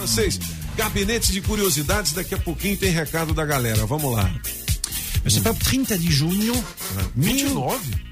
Francês, 0.00 0.40
gabinete 0.78 1.30
de 1.30 1.42
curiosidades, 1.42 2.12
daqui 2.12 2.34
a 2.34 2.38
pouquinho 2.38 2.74
tem 2.74 2.90
recado 2.90 3.34
da 3.34 3.44
galera. 3.44 3.84
Vamos 3.84 4.10
lá. 4.10 4.30
Mas 5.22 5.36
é 5.36 5.40
para 5.40 5.52
30 5.52 5.98
de 5.98 6.10
junho. 6.10 6.54
29? 7.14 8.09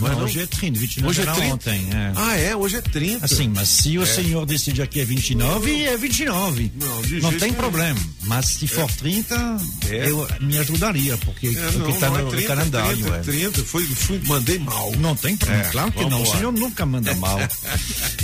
Não 0.00 0.06
é 0.06 0.10
Não, 0.10 0.18
não? 0.18 0.24
hoje 0.24 0.40
é 0.40 0.46
30, 0.46 0.78
29 0.80 1.08
Hoje 1.10 1.20
é 1.20 1.22
era 1.22 1.32
30? 1.34 1.54
ontem. 1.54 1.88
É. 1.92 2.12
Ah, 2.16 2.36
é? 2.36 2.56
Hoje 2.56 2.76
é 2.76 2.80
30. 2.80 3.24
Assim, 3.24 3.48
mas 3.48 3.68
se 3.68 3.98
o 3.98 4.06
senhor 4.06 4.46
decidir 4.46 4.86
que 4.88 5.00
é 5.00 5.04
29, 5.04 5.82
é 5.84 5.96
29. 5.96 6.72
Não, 6.76 7.02
não 7.30 7.38
tem 7.38 7.52
problema. 7.52 8.00
Mas 8.22 8.46
se 8.46 8.66
for 8.66 8.90
30, 8.92 9.34
É. 9.88 10.10
eu 10.10 10.26
me 10.40 10.58
ajudaria, 10.58 11.16
porque 11.18 11.48
É, 11.48 11.50
o 11.50 11.84
que 11.86 11.92
está 11.92 12.06
é 12.06 12.10
no 12.22 12.30
30, 12.30 12.46
calendário. 12.48 12.96
30, 12.96 13.16
é. 13.16 13.20
30. 13.20 13.64
Foi, 13.64 13.84
fui, 13.86 14.20
mandei 14.26 14.58
mal. 14.58 14.92
Não 14.98 15.14
tem 15.16 15.36
problema, 15.36 15.64
É, 15.64 15.68
claro 15.70 15.92
que 15.92 15.98
vamos 15.98 16.12
não. 16.12 16.22
lá. 16.22 16.28
O 16.28 16.36
senhor 16.38 16.52
nunca 16.52 16.86
manda 16.86 17.14
mal. 17.16 17.38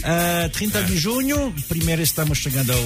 Ah, 0.08 0.48
30 0.52 0.84
de 0.84 0.96
junho, 0.96 1.52
primeiro 1.68 2.00
estamos 2.00 2.38
chegando 2.38 2.70
ao, 2.72 2.78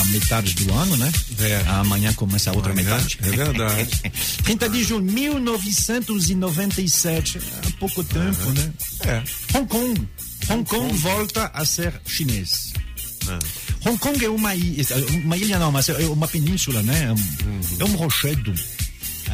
à 0.00 0.04
metade 0.04 0.54
do 0.54 0.72
ano, 0.72 0.96
né? 0.96 1.10
É. 1.40 1.60
Amanhã 1.68 2.12
começa 2.12 2.50
a 2.50 2.52
outra 2.54 2.70
Amanhã, 2.72 2.94
metade. 2.94 3.18
é 3.20 3.30
verdade. 3.30 4.00
30 4.44 4.68
de 4.68 4.84
junho, 4.84 5.02
1997. 5.02 7.38
Há 7.38 7.70
pouco 7.80 8.04
tempo, 8.04 8.21
né? 8.22 8.72
É. 9.06 9.58
Hong 9.58 9.66
Kong. 9.66 10.08
Hong 10.48 10.64
Kong 10.64 10.92
volta 10.98 11.50
a 11.54 11.64
ser 11.64 11.92
chinês. 12.06 12.72
Hong 13.84 13.98
Kong 13.98 14.24
é 14.24 14.28
uma 14.28 14.54
ilha, 14.54 14.84
uma 15.24 15.36
ilha 15.36 15.58
não, 15.58 15.70
mas 15.70 15.88
é 15.88 16.06
uma 16.06 16.28
península, 16.28 16.82
né? 16.82 17.04
É 17.04 17.12
um, 17.12 17.80
é 17.80 17.84
um 17.84 17.96
rochedo. 17.96 18.52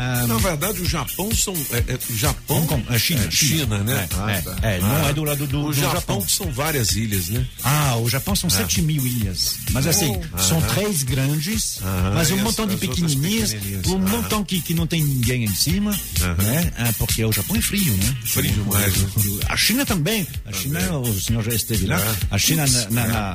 Ah, 0.00 0.26
Na 0.28 0.36
verdade, 0.38 0.80
o 0.80 0.88
Japão 0.88 1.34
são. 1.34 1.52
É, 1.72 1.78
é, 1.94 1.98
Japão. 2.14 2.64
Kong, 2.66 2.84
é 2.88 2.98
China, 2.98 3.24
É, 3.24 3.30
China, 3.30 3.78
né? 3.78 4.08
É, 4.10 4.16
Ah, 4.16 4.30
é, 4.30 4.40
tá. 4.40 4.56
é, 4.62 4.78
não 4.80 5.06
Ah. 5.06 5.08
é 5.08 5.12
do 5.12 5.24
lado 5.24 5.46
do, 5.46 5.60
O 5.60 5.66
do 5.66 5.72
Japão, 5.72 5.94
Japão. 5.94 6.28
são 6.28 6.52
várias 6.52 6.92
ilhas, 6.94 7.28
né? 7.28 7.44
Ah, 7.64 7.96
o 7.96 8.08
Japão 8.08 8.36
são 8.36 8.48
7 8.48 8.80
mil 8.80 9.04
ilhas. 9.06 9.56
Mas 9.72 9.86
assim, 9.88 10.20
são 10.38 10.60
três 10.62 11.02
grandes, 11.02 11.80
mas 12.14 12.30
um 12.30 12.38
e 12.38 12.42
montão 12.42 12.66
de 12.66 12.76
pequenininhas, 12.76 13.54
um 13.86 13.98
montão 13.98 14.44
que, 14.44 14.60
que 14.62 14.72
não 14.74 14.86
tem 14.86 15.02
ninguém 15.02 15.44
em 15.44 15.54
cima, 15.54 15.90
né? 16.38 16.72
Ah, 16.78 16.92
porque 16.96 17.24
o 17.24 17.32
Japão 17.32 17.56
é 17.56 17.60
frio, 17.60 17.92
né? 17.96 18.16
Frio 18.24 18.52
demais, 18.52 18.96
né? 18.96 19.08
A 19.48 19.56
China 19.56 19.84
também. 19.84 20.26
A 20.46 20.52
China, 20.52 20.98
o 20.98 21.20
senhor 21.20 21.42
já 21.42 21.52
esteve 21.54 21.86
lá. 21.86 22.00
A 22.30 22.38
China, 22.38 22.64
na, 22.90 23.06
na- 23.06 23.34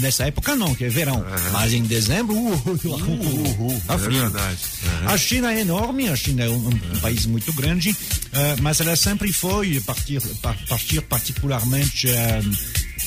nessa 0.00 0.26
época 0.26 0.54
não, 0.54 0.74
que 0.74 0.84
é 0.84 0.88
verão. 0.88 1.24
Mas 1.52 1.72
em 1.72 1.82
dezembro, 1.84 2.34
uh, 2.36 2.52
uh, 2.52 2.80
uh, 2.84 3.66
uh, 3.76 3.82
tá 3.86 3.94
é 3.94 3.98
frio. 3.98 4.32
A 5.06 5.16
China 5.16 5.52
é 5.52 5.60
enorme, 5.60 6.01
a 6.08 6.16
China 6.16 6.44
é 6.44 6.48
um, 6.48 6.68
um 6.68 7.00
país 7.00 7.26
muito 7.26 7.52
grande, 7.52 7.96
eh, 8.32 8.56
mas 8.60 8.80
ela 8.80 8.96
sempre 8.96 9.32
foi, 9.32 9.80
partir, 9.80 10.20
pa- 10.40 10.56
partir 10.68 11.00
particularmente 11.02 12.08
eh, 12.08 12.40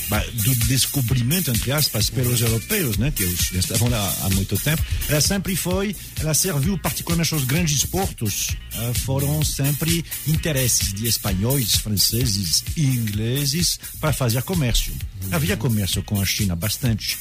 ba- 0.09 0.23
do 0.43 0.55
descobrimento, 0.67 1.51
entre 1.51 1.71
aspas, 1.71 2.09
pelos 2.09 2.41
europeus, 2.41 2.97
né, 2.97 3.11
que 3.15 3.23
estavam 3.23 3.89
lá 3.89 4.15
há 4.23 4.29
muito 4.31 4.57
tempo, 4.57 4.83
ela 5.09 5.21
sempre 5.21 5.55
foi, 5.55 5.95
ela 6.19 6.33
serviu 6.33 6.77
particularmente 6.77 7.33
aos 7.33 7.43
grandes 7.45 7.83
portos, 7.85 8.55
eh, 8.73 8.93
foram 9.05 9.43
sempre 9.43 10.03
interesses 10.27 10.93
de 10.93 11.07
espanhóis, 11.07 11.75
franceses 11.75 12.63
e 12.75 12.83
ingleses 12.85 13.79
para 13.99 14.13
fazer 14.13 14.41
comércio. 14.43 14.93
Havia 15.31 15.57
comércio 15.57 16.03
com 16.03 16.21
a 16.21 16.25
China 16.25 16.55
bastante. 16.55 17.17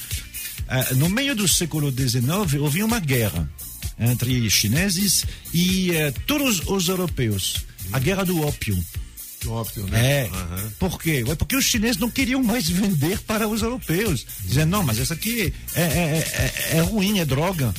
Ah, 0.69 0.95
no 0.95 1.08
meio 1.11 1.34
do 1.34 1.47
século 1.47 1.91
XIX, 1.91 2.55
houve 2.61 2.83
uma 2.83 2.98
guerra 2.98 3.48
entre 3.98 4.48
chineses 4.50 5.24
e 5.52 5.90
eh, 5.92 6.12
todos 6.26 6.60
os 6.66 6.88
europeus. 6.88 7.64
A 7.92 7.98
guerra 7.98 8.24
do 8.24 8.40
ópio. 8.46 8.82
Óbvio, 9.46 9.86
né? 9.86 10.22
É. 10.22 10.30
Aham. 10.32 10.72
Por 10.78 11.00
quê? 11.00 11.24
É 11.28 11.34
porque 11.34 11.56
os 11.56 11.64
chineses 11.64 11.98
não 11.98 12.10
queriam 12.10 12.42
mais 12.42 12.68
vender 12.70 13.20
para 13.20 13.46
os 13.46 13.62
europeus. 13.62 14.26
Dizendo, 14.44 14.70
não, 14.70 14.82
mas 14.82 14.98
isso 14.98 15.12
aqui 15.12 15.52
é, 15.74 15.82
é, 15.82 16.72
é, 16.72 16.76
é 16.78 16.80
ruim, 16.80 17.18
é 17.18 17.24
droga. 17.24 17.74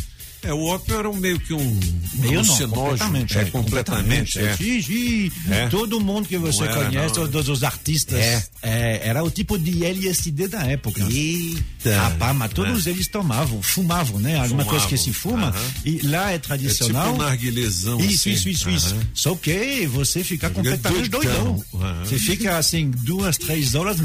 É, 0.46 0.54
o 0.54 0.64
ópio 0.66 0.98
era 0.98 1.10
um 1.10 1.16
meio 1.16 1.40
que 1.40 1.54
um 1.54 1.80
Meio 2.16 2.40
alucinógeno. 2.40 2.72
completamente. 2.74 3.38
É, 3.38 3.46
completamente. 3.46 4.40
É. 4.40 4.56
Sim, 4.56 4.82
sim. 4.82 5.32
É. 5.50 5.68
Todo 5.68 6.00
mundo 6.00 6.28
que 6.28 6.38
você 6.38 6.64
era, 6.64 6.86
conhece, 6.86 7.08
não. 7.18 7.28
todos 7.28 7.50
os 7.50 7.64
artistas, 7.64 8.20
É. 8.20 8.44
é, 8.62 9.02
era 9.08 9.24
o 9.24 9.30
tipo 9.32 9.58
de 9.58 9.84
LSD 9.86 10.48
da 10.48 10.64
época. 10.66 11.04
Eita. 11.12 11.98
Rapaz, 12.00 12.36
mas 12.36 12.54
todos 12.54 12.88
eles 12.88 13.08
tomavam, 13.08 13.62
fumavam, 13.62 14.20
né? 14.20 14.36
Alguma 14.36 14.64
Fumavam. 14.64 14.72
coisa 14.72 14.88
que 14.88 14.98
se 14.98 15.12
fuma. 15.14 15.48
Aham. 15.50 15.72
E 15.86 16.00
lá 16.08 16.32
é 16.32 16.36
É 16.36 16.38
tipo 16.38 16.48
tradicional. 16.48 17.14
um 17.14 17.18
narguilezão. 17.18 18.00
Isso, 18.00 18.30
assim. 18.30 18.32
isso, 18.34 18.50
isso, 18.50 18.70
isso. 18.70 18.96
Só 19.14 19.36
que 19.36 19.86
você 19.88 20.24
fica 20.24 20.50
completamente 20.50 21.10
doidão. 21.10 21.64
Aham. 21.74 22.04
Você 22.06 22.18
fica 22.20 22.58
assim, 22.58 22.92
duas, 22.92 23.38
três 23.38 23.76
horas. 23.76 23.98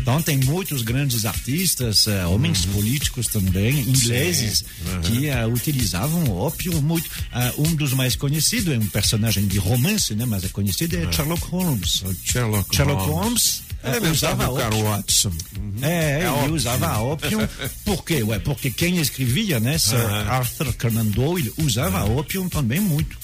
Então 0.00 0.20
tem 0.22 0.38
muitos 0.38 0.82
grandes 0.82 1.24
artistas, 1.24 2.06
eh, 2.06 2.26
homens 2.26 2.64
Uhum. 2.64 2.72
políticos 2.72 3.26
também, 3.26 3.80
ingleses, 3.80 4.64
que 5.04 5.28
eh, 5.28 5.46
utilizavam 5.46 6.30
ópio 6.30 6.80
muito. 6.82 7.08
Ah, 7.32 7.52
um 7.58 7.74
dos 7.74 7.92
mais 7.92 8.14
conhecidos 8.16 8.72
é 8.74 8.78
um 8.78 8.86
personagem 8.86 9.46
de 9.46 9.58
romance, 9.58 10.14
né? 10.14 10.24
Mas 10.26 10.44
é 10.44 10.48
conhecido, 10.48 10.96
é 10.96 11.10
Sherlock 11.12 11.44
Holmes. 11.46 12.02
Sherlock, 12.24 12.74
Sherlock 12.74 13.02
Holmes 13.08 13.62
É 13.82 13.96
eh, 13.96 14.10
usava 14.10 14.50
ópio. 14.50 14.84
Watson. 14.84 15.32
É, 15.82 16.18
ele 16.20 16.26
ópio. 16.28 16.54
usava 16.54 16.98
ópio. 16.98 17.48
Por 17.84 18.04
quê? 18.04 18.22
Ué, 18.22 18.38
porque 18.38 18.70
quem 18.70 18.98
escrevia, 18.98 19.60
né? 19.60 19.78
Sir 19.78 19.96
Aham. 19.96 20.28
Arthur 20.30 20.72
Conan 20.74 21.06
Doyle 21.06 21.52
usava 21.58 22.04
ópio 22.04 22.48
também 22.50 22.80
muito. 22.80 23.16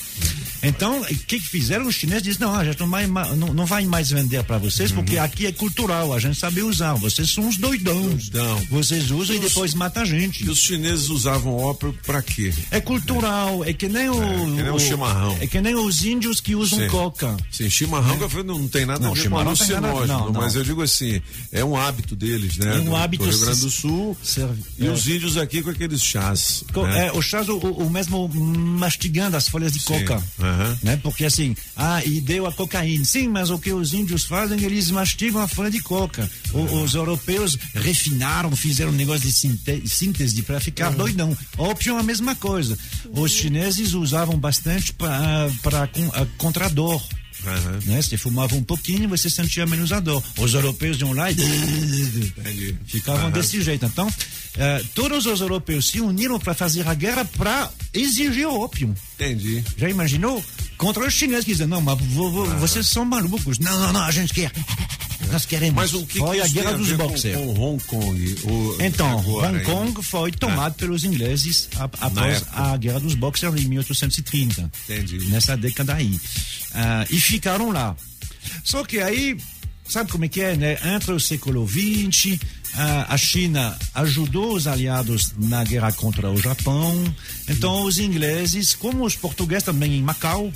Então, 0.65 1.01
o 1.01 1.05
que, 1.07 1.39
que 1.41 1.41
fizeram? 1.49 1.87
Os 1.87 1.95
chineses 1.95 2.23
disseram, 2.23 2.53
não, 2.53 2.59
a 2.61 2.65
gente 2.65 2.81
não 2.81 2.89
vai, 2.91 3.07
não, 3.07 3.55
não 3.55 3.67
vai 3.67 3.85
mais 3.85 4.11
vender 4.11 4.43
para 4.45 4.59
vocês, 4.59 4.91
porque 4.93 5.19
aqui 5.19 5.47
é 5.47 5.53
cultural, 5.53 6.13
a 6.13 6.19
gente 6.19 6.39
sabe 6.39 6.63
usar. 6.63 6.95
Vocês 6.95 7.31
são 7.31 7.45
uns 7.47 7.57
doidões. 7.57 8.29
Doidão. 8.29 8.59
Vocês 8.71 9.11
usam 9.11 9.37
e 9.37 9.39
depois 9.39 9.75
matam 9.75 10.03
a 10.03 10.07
gente. 10.07 10.45
E 10.45 10.51
os 10.51 10.59
chineses 10.59 11.09
usavam 11.09 11.57
ópio 11.57 11.97
pra 12.05 12.23
quê? 12.23 12.53
É 12.71 12.81
cultural, 12.81 13.65
é 13.65 13.73
que 13.73 13.89
nem 13.89 14.09
o... 14.09 14.15
que 14.57 14.63
nem 14.63 14.71
o 14.71 14.79
chimarrão. 14.79 15.37
É 15.41 15.47
que 15.47 15.61
nem 15.61 15.75
os 15.75 16.05
índios 16.05 16.41
que 16.41 16.55
usam 16.55 16.79
Sim. 16.79 16.89
coca. 16.89 17.37
Sim, 17.51 17.69
chimarrão 17.71 18.29
falei, 18.29 18.47
não, 18.47 18.67
tem 18.69 18.87
nada 18.87 19.01
Não, 19.01 19.11
a 19.11 19.15
ver 19.15 19.19
com 19.19 19.23
chimarrão 19.23 19.49
alucinógeno, 19.49 20.07
não, 20.07 20.33
não. 20.33 20.41
mas 20.41 20.55
eu 20.55 20.65
digo 20.65 20.83
assim, 20.83 21.21
é 21.53 21.65
um 21.65 21.77
hábito 21.77 22.17
deles, 22.17 22.57
né? 22.57 22.77
É 22.77 22.81
um 22.81 22.85
do- 22.87 22.97
hábito 22.97 23.25
do 23.25 23.31
Rio 23.31 23.39
Grande 23.41 23.61
do 23.61 23.71
Sul. 23.71 24.17
serve- 24.23 24.63
E 24.79 24.87
é. 24.87 24.91
os 24.91 25.07
índios 25.07 25.37
aqui 25.37 25.63
com 25.63 25.71
aqueles 25.71 26.03
chás. 26.03 26.65
Né? 26.75 27.07
É, 27.07 27.13
o 27.13 27.21
chás, 27.23 27.49
o, 27.49 27.59
o 27.59 27.91
mesmo 27.91 28.29
mastigando 28.29 29.37
as 29.37 29.49
folhas 29.49 29.73
de 29.73 29.81
coca. 29.81 30.23
Aham. 30.55 30.79
Né? 30.83 30.97
Porque 31.03 31.25
assim, 31.25 31.55
ah, 31.77 32.03
e 32.05 32.21
deu 32.21 32.47
a 32.47 32.53
cocaína. 32.53 33.05
Sim, 33.05 33.29
mas 33.29 33.51
o 33.51 33.59
que 33.59 33.73
os 33.73 33.93
índios 33.93 34.25
fazem, 34.25 34.63
eles 34.63 34.91
mastigam 34.91 35.41
a 35.41 35.49
folha 35.49 35.71
de 35.71 35.81
coca. 35.81 36.29
O- 36.53 36.83
Os 36.85 36.95
europeus 36.95 37.57
refinaram, 37.75 38.55
fizeram 38.57 38.91
um 38.91 38.95
negócio 38.95 39.23
de 39.29 39.89
síntese 39.89 40.43
para 40.43 40.61
ficar 40.61 40.91
doidão. 40.93 41.37
Ópio 41.59 41.97
é 41.97 42.01
a 42.01 42.03
mesma 42.03 42.35
coisa. 42.35 42.77
Os 43.13 43.33
chineses 43.33 43.93
usavam 43.95 44.37
bastante 44.39 44.93
para 44.93 45.49
contra 46.39 46.67
a 46.67 46.69
dor. 46.69 47.03
Aham. 47.47 47.79
Né? 47.87 48.03
Se 48.03 48.17
fumava 48.17 48.55
um 48.55 48.63
pouquinho, 48.63 49.09
você 49.09 49.29
sentia 49.31 49.67
menos 49.67 49.93
a 49.93 50.01
dor. 50.01 50.23
Os 50.39 50.55
europeus 50.55 50.99
iam 51.01 51.13
lá 51.13 51.31
e 51.31 51.35
Entendi. 51.35 52.77
ficavam 52.87 53.23
Aham. 53.27 53.31
desse 53.31 53.61
jeito. 53.63 53.85
Então, 53.87 54.09
eh, 54.57 54.83
todos 54.95 55.27
os 55.27 55.41
europeus 55.41 55.89
se 55.89 56.01
uniram 56.01 56.39
para 56.39 56.55
fazer 56.55 56.87
a 56.89 56.95
guerra 56.95 57.25
para 57.25 57.71
exigir 57.93 58.47
o 58.47 58.61
ópio. 58.61 58.95
Entendi. 59.15 59.63
Já 59.77 59.89
imaginou? 59.89 60.45
Contra 60.77 61.07
os 61.07 61.13
chineses 61.15 61.45
que 61.45 61.53
dizem, 61.53 61.67
não, 61.67 61.81
mas 61.81 61.99
vo- 62.01 62.31
vo- 62.31 62.47
vocês 62.59 62.87
são 62.87 63.05
malucos. 63.05 63.59
Não, 63.59 63.79
não, 63.79 63.93
não, 63.93 64.03
a 64.03 64.11
gente 64.11 64.33
quer. 64.35 64.51
Nós 65.31 65.47
queremos. 65.47 65.75
Mas 65.75 65.95
o 65.95 66.07
que, 66.07 66.19
foi 66.19 66.37
que 66.37 66.43
a 66.43 66.49
guerra 66.49 66.73
dos 66.73 66.89
ver 66.89 66.97
com, 66.99 67.09
boxers. 67.09 67.37
com 67.37 67.61
Hong 67.61 67.85
Kong? 67.85 68.37
O- 68.45 68.77
Então, 68.81 69.19
agora, 69.19 69.49
Hong? 69.57 69.65
Kong 69.65 70.03
foi 70.03 70.31
tomado 70.33 70.75
pelos 70.75 71.05
ingleses 71.05 71.69
após 71.77 72.45
a 72.53 72.77
guerra 72.77 73.01
dos 73.01 73.15
boxers 73.15 73.61
em 73.61 73.69
1830. 73.69 74.71
Entendi. 74.89 75.19
Nessa 75.27 75.57
década 75.57 75.95
aí. 75.95 76.19
Ah, 76.73 77.07
e 77.11 77.19
ficaram 77.21 77.71
lá. 77.73 77.97
Só 78.63 78.85
que 78.85 78.99
aí, 79.01 79.37
sabe 79.89 80.11
como 80.13 80.25
é 80.25 80.29
que 80.29 80.41
é, 80.41 80.57
né? 80.57 80.79
Entre 80.95 81.13
o 81.13 81.21
século 81.21 81.67
XX, 81.67 82.39
a 83.09 83.17
China 83.17 83.77
ajudou 83.95 84.55
os 84.55 84.67
aliados 84.67 85.33
na 85.39 85.63
guerra 85.65 85.93
contra 85.93 86.31
o 86.31 86.37
Japão. 86.37 87.15
Então, 87.49 87.85
os 87.85 87.99
ingleses, 87.99 88.75
como 88.75 89.05
os 89.05 89.15
portugueses 89.15 89.65
também 89.65 89.95
em 89.97 90.03
Macau, 90.03 90.53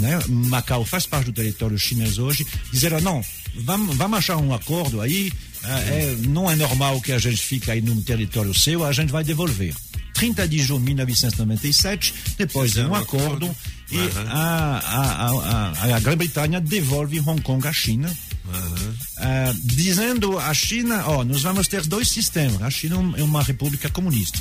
né? 0.00 0.18
Macau 0.28 0.84
faz 0.84 1.06
parte 1.06 1.26
do 1.26 1.32
território 1.32 1.78
chinês 1.78 2.18
hoje, 2.18 2.46
disseram: 2.72 3.00
não, 3.00 3.24
vamos, 3.54 3.96
vamos 3.96 4.18
achar 4.18 4.36
um 4.36 4.52
acordo 4.52 5.00
aí. 5.00 5.32
ah, 5.62 5.80
é, 5.80 6.16
não 6.26 6.50
é 6.50 6.56
normal 6.56 7.00
que 7.00 7.12
a 7.12 7.18
gente 7.18 7.40
fique 7.40 7.70
aí 7.70 7.80
num 7.80 8.00
território 8.02 8.52
seu, 8.54 8.84
a 8.84 8.92
gente 8.92 9.12
vai 9.12 9.22
devolver. 9.22 9.74
30 10.14 10.48
de 10.48 10.58
junho 10.58 10.80
de 10.80 10.86
1997, 10.86 12.14
depois 12.36 12.72
de 12.72 12.80
um 12.80 12.94
acordo, 12.94 13.54
e 13.90 13.98
a, 14.28 14.78
a, 14.84 15.92
a, 15.92 15.96
a 15.96 16.00
Grã-Bretanha 16.00 16.60
devolve 16.60 17.20
Hong 17.20 17.40
Kong 17.40 17.66
à 17.66 17.72
China, 17.72 18.14
ah, 19.18 19.52
dizendo 19.64 20.38
à 20.38 20.52
China, 20.54 21.04
ó, 21.06 21.24
nós 21.24 21.42
vamos 21.42 21.68
ter 21.68 21.86
dois 21.86 22.08
sistemas. 22.08 22.62
A 22.62 22.70
China 22.70 22.96
é 23.16 23.22
uma 23.22 23.42
república 23.42 23.88
comunista. 23.88 24.38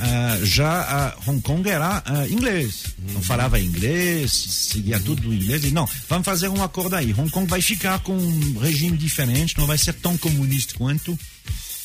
Ah, 0.00 0.38
já 0.44 0.82
a 0.82 1.30
Hong 1.30 1.40
Kong 1.40 1.68
era 1.68 2.02
inglês, 2.30 2.84
não 3.12 3.20
falava 3.20 3.58
inglês, 3.58 4.30
seguia 4.32 5.00
tudo 5.00 5.32
em 5.32 5.36
inglês. 5.36 5.64
E 5.64 5.70
não, 5.70 5.88
vamos 6.08 6.24
fazer 6.24 6.48
um 6.48 6.62
acordo 6.62 6.94
aí. 6.94 7.12
Hong 7.12 7.30
Kong 7.30 7.48
vai 7.48 7.60
ficar 7.60 7.98
com 8.00 8.16
um 8.16 8.58
regime 8.58 8.96
diferente, 8.96 9.58
não 9.58 9.66
vai 9.66 9.78
ser 9.78 9.94
tão 9.94 10.16
comunista 10.16 10.74
quanto. 10.76 11.18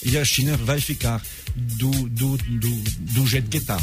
E 0.05 0.17
a 0.17 0.25
China 0.25 0.57
vai 0.57 0.79
ficar 0.79 1.21
do, 1.55 1.91
do, 2.09 2.37
do, 2.37 2.75
do 2.99 3.27
jeito 3.27 3.49
que 3.49 3.57
está. 3.57 3.79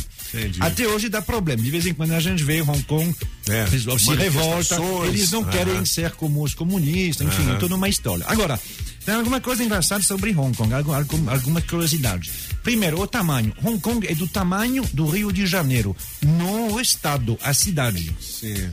Até 0.61 0.87
hoje 0.87 1.09
dá 1.09 1.21
problema. 1.21 1.63
De 1.63 1.71
vez 1.71 1.87
em 1.87 1.95
quando 1.95 2.13
a 2.13 2.21
gente 2.21 2.43
vê 2.43 2.61
Hong 2.63 2.83
Kong 2.85 3.15
é, 3.49 3.67
se 3.67 4.15
revolta, 4.15 4.77
eles 5.07 5.31
não 5.31 5.45
querem 5.45 5.85
ser 5.85 6.13
como 6.13 6.43
os 6.43 6.55
comunistas, 6.55 7.27
enfim, 7.27 7.57
toda 7.59 7.75
uma 7.75 7.89
história. 7.89 8.25
Agora, 8.29 8.61
tem 9.05 9.15
alguma 9.15 9.41
coisa 9.41 9.65
engraçada 9.65 10.03
sobre 10.03 10.35
Hong 10.35 10.57
Kong, 10.57 10.73
alguma, 10.73 11.33
alguma 11.33 11.61
curiosidade. 11.63 12.31
Primeiro, 12.63 13.01
o 13.01 13.07
tamanho. 13.07 13.53
Hong 13.63 13.81
Kong 13.81 14.07
é 14.07 14.15
do 14.15 14.29
tamanho 14.29 14.85
do 14.93 15.07
Rio 15.07 15.33
de 15.33 15.47
Janeiro, 15.47 15.97
não 16.23 16.73
o 16.73 16.81
estado, 16.81 17.39
a 17.43 17.55
cidade. 17.55 18.15
Sim. 18.21 18.71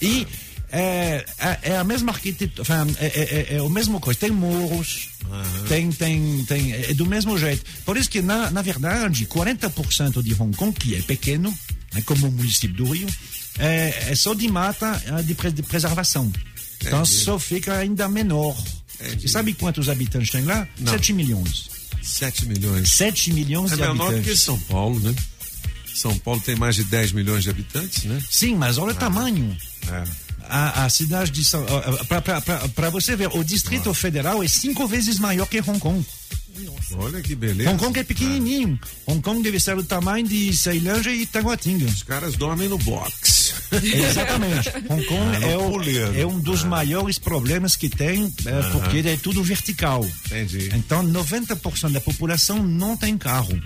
E 0.00 0.26
é, 0.72 1.24
é, 1.38 1.58
é, 1.70 1.76
a 1.76 1.84
mesma 1.84 2.12
arquitetura, 2.12 2.66
é, 2.98 3.06
é, 3.06 3.56
é, 3.56 3.62
o 3.62 3.68
mesmo 3.68 4.00
coisa. 4.00 4.18
Tem 4.18 4.30
morros, 4.30 5.10
uhum. 5.26 5.64
tem, 5.68 5.92
tem, 5.92 6.44
tem, 6.46 6.72
é 6.72 6.94
do 6.94 7.04
mesmo 7.04 7.36
jeito. 7.36 7.62
Por 7.84 7.98
isso 7.98 8.08
que, 8.08 8.22
na, 8.22 8.50
na 8.50 8.62
verdade, 8.62 9.26
40% 9.26 10.22
de 10.22 10.34
Hong 10.40 10.56
Kong, 10.56 10.72
que 10.72 10.94
é 10.94 11.02
pequeno, 11.02 11.54
é 11.94 12.00
como 12.00 12.26
o 12.26 12.32
município 12.32 12.74
do 12.74 12.90
Rio, 12.90 13.06
é, 13.58 14.06
é 14.08 14.14
só 14.14 14.32
de 14.32 14.48
mata 14.48 15.00
de, 15.22 15.34
de 15.52 15.62
preservação. 15.62 16.32
Então 16.80 17.04
só 17.04 17.38
fica 17.38 17.76
ainda 17.76 18.08
menor. 18.08 18.56
E 19.22 19.28
sabe 19.28 19.52
quantos 19.52 19.88
habitantes 19.90 20.30
tem 20.30 20.42
lá? 20.44 20.66
Não. 20.78 20.92
7 20.92 21.12
milhões. 21.12 21.68
7 22.02 22.46
milhões. 22.46 22.88
7 22.90 23.32
milhões 23.32 23.72
é 23.72 23.76
de 23.76 23.82
habitantes. 23.82 24.06
É 24.06 24.10
menor 24.10 24.24
que 24.24 24.36
São 24.36 24.58
Paulo, 24.60 24.98
né? 25.00 25.14
São 25.94 26.18
Paulo 26.18 26.40
tem 26.40 26.56
mais 26.56 26.76
de 26.76 26.84
10 26.84 27.12
milhões 27.12 27.44
de 27.44 27.50
habitantes, 27.50 28.04
né? 28.04 28.20
Sim, 28.30 28.56
mas 28.56 28.78
olha 28.78 28.92
ah. 28.92 28.96
o 28.96 28.98
tamanho. 28.98 29.56
É. 29.88 30.31
A, 30.48 30.84
a, 30.84 30.88
cidade 30.88 31.30
de 31.30 31.44
São 31.44 31.64
para 32.74 32.90
você 32.90 33.16
ver, 33.16 33.28
o 33.28 33.44
Distrito 33.44 33.90
ah. 33.90 33.94
Federal 33.94 34.42
é 34.42 34.48
cinco 34.48 34.86
vezes 34.86 35.18
maior 35.18 35.46
que 35.46 35.60
Hong 35.60 35.78
Kong. 35.78 36.04
Nossa. 36.58 36.98
Olha 36.98 37.22
que 37.22 37.34
beleza. 37.34 37.70
Hong 37.70 37.78
Kong 37.78 37.98
é 37.98 38.04
pequenininho. 38.04 38.78
Ah. 38.82 39.12
Hong 39.12 39.22
Kong 39.22 39.42
deve 39.42 39.58
ser 39.58 39.74
do 39.76 39.84
tamanho 39.84 40.26
de 40.26 40.54
Ceilândia 40.56 41.10
e 41.10 41.24
Taguatinga. 41.26 41.86
Os 41.86 42.02
caras 42.02 42.36
dormem 42.36 42.68
no 42.68 42.78
box. 42.78 43.54
Exatamente. 43.72 44.68
Hong 44.88 45.04
Kong 45.06 45.36
ah, 45.36 45.46
é, 45.46 45.56
o, 45.56 46.20
é, 46.20 46.26
um 46.26 46.38
dos 46.38 46.64
ah. 46.64 46.68
maiores 46.68 47.18
problemas 47.18 47.74
que 47.74 47.88
tem, 47.88 48.32
é, 48.44 48.62
porque 48.70 48.98
é 48.98 49.16
tudo 49.16 49.42
vertical. 49.42 50.06
Entendi. 50.26 50.70
Então, 50.74 51.02
90% 51.04 51.90
da 51.90 52.00
população 52.00 52.62
não 52.62 52.96
tem 52.96 53.16
carro. 53.16 53.58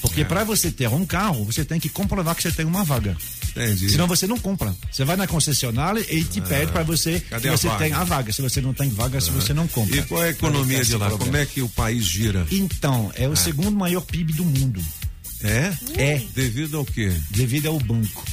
Porque 0.00 0.22
é. 0.22 0.24
para 0.24 0.44
você 0.44 0.70
ter 0.70 0.88
um 0.88 1.06
carro, 1.06 1.44
você 1.44 1.64
tem 1.64 1.80
que 1.80 1.88
comprovar 1.88 2.34
que 2.34 2.42
você 2.42 2.52
tem 2.52 2.66
uma 2.66 2.84
vaga. 2.84 3.16
Entendi. 3.56 3.88
Senão 3.90 4.06
você 4.06 4.26
não 4.26 4.38
compra. 4.38 4.74
Você 4.92 5.04
vai 5.04 5.16
na 5.16 5.26
concessionária 5.26 6.04
e 6.10 6.22
te 6.22 6.40
ah, 6.40 6.42
pede 6.42 6.72
para 6.72 6.82
você 6.82 7.20
que 7.20 7.48
você 7.48 7.68
tem 7.76 7.92
a 7.92 8.04
vaga. 8.04 8.32
Se 8.32 8.42
você 8.42 8.60
não 8.60 8.74
tem 8.74 8.90
vaga, 8.90 9.18
ah. 9.18 9.20
se 9.20 9.30
você 9.30 9.54
não 9.54 9.66
compra. 9.66 9.96
E 9.96 10.02
qual 10.02 10.22
é 10.22 10.28
a 10.28 10.30
economia 10.30 10.84
de 10.84 10.96
lá? 10.96 11.10
Como 11.10 11.36
é 11.36 11.46
que 11.46 11.62
o 11.62 11.68
país 11.68 12.04
gira? 12.04 12.46
Então, 12.50 13.10
é 13.14 13.26
o 13.26 13.32
ah. 13.32 13.36
segundo 13.36 13.76
maior 13.76 14.02
PIB 14.02 14.34
do 14.34 14.44
mundo. 14.44 14.84
É? 15.42 15.72
É. 15.96 16.22
Devido 16.34 16.78
ao 16.78 16.84
quê? 16.84 17.12
Devido 17.30 17.68
ao 17.68 17.78
banco. 17.78 18.24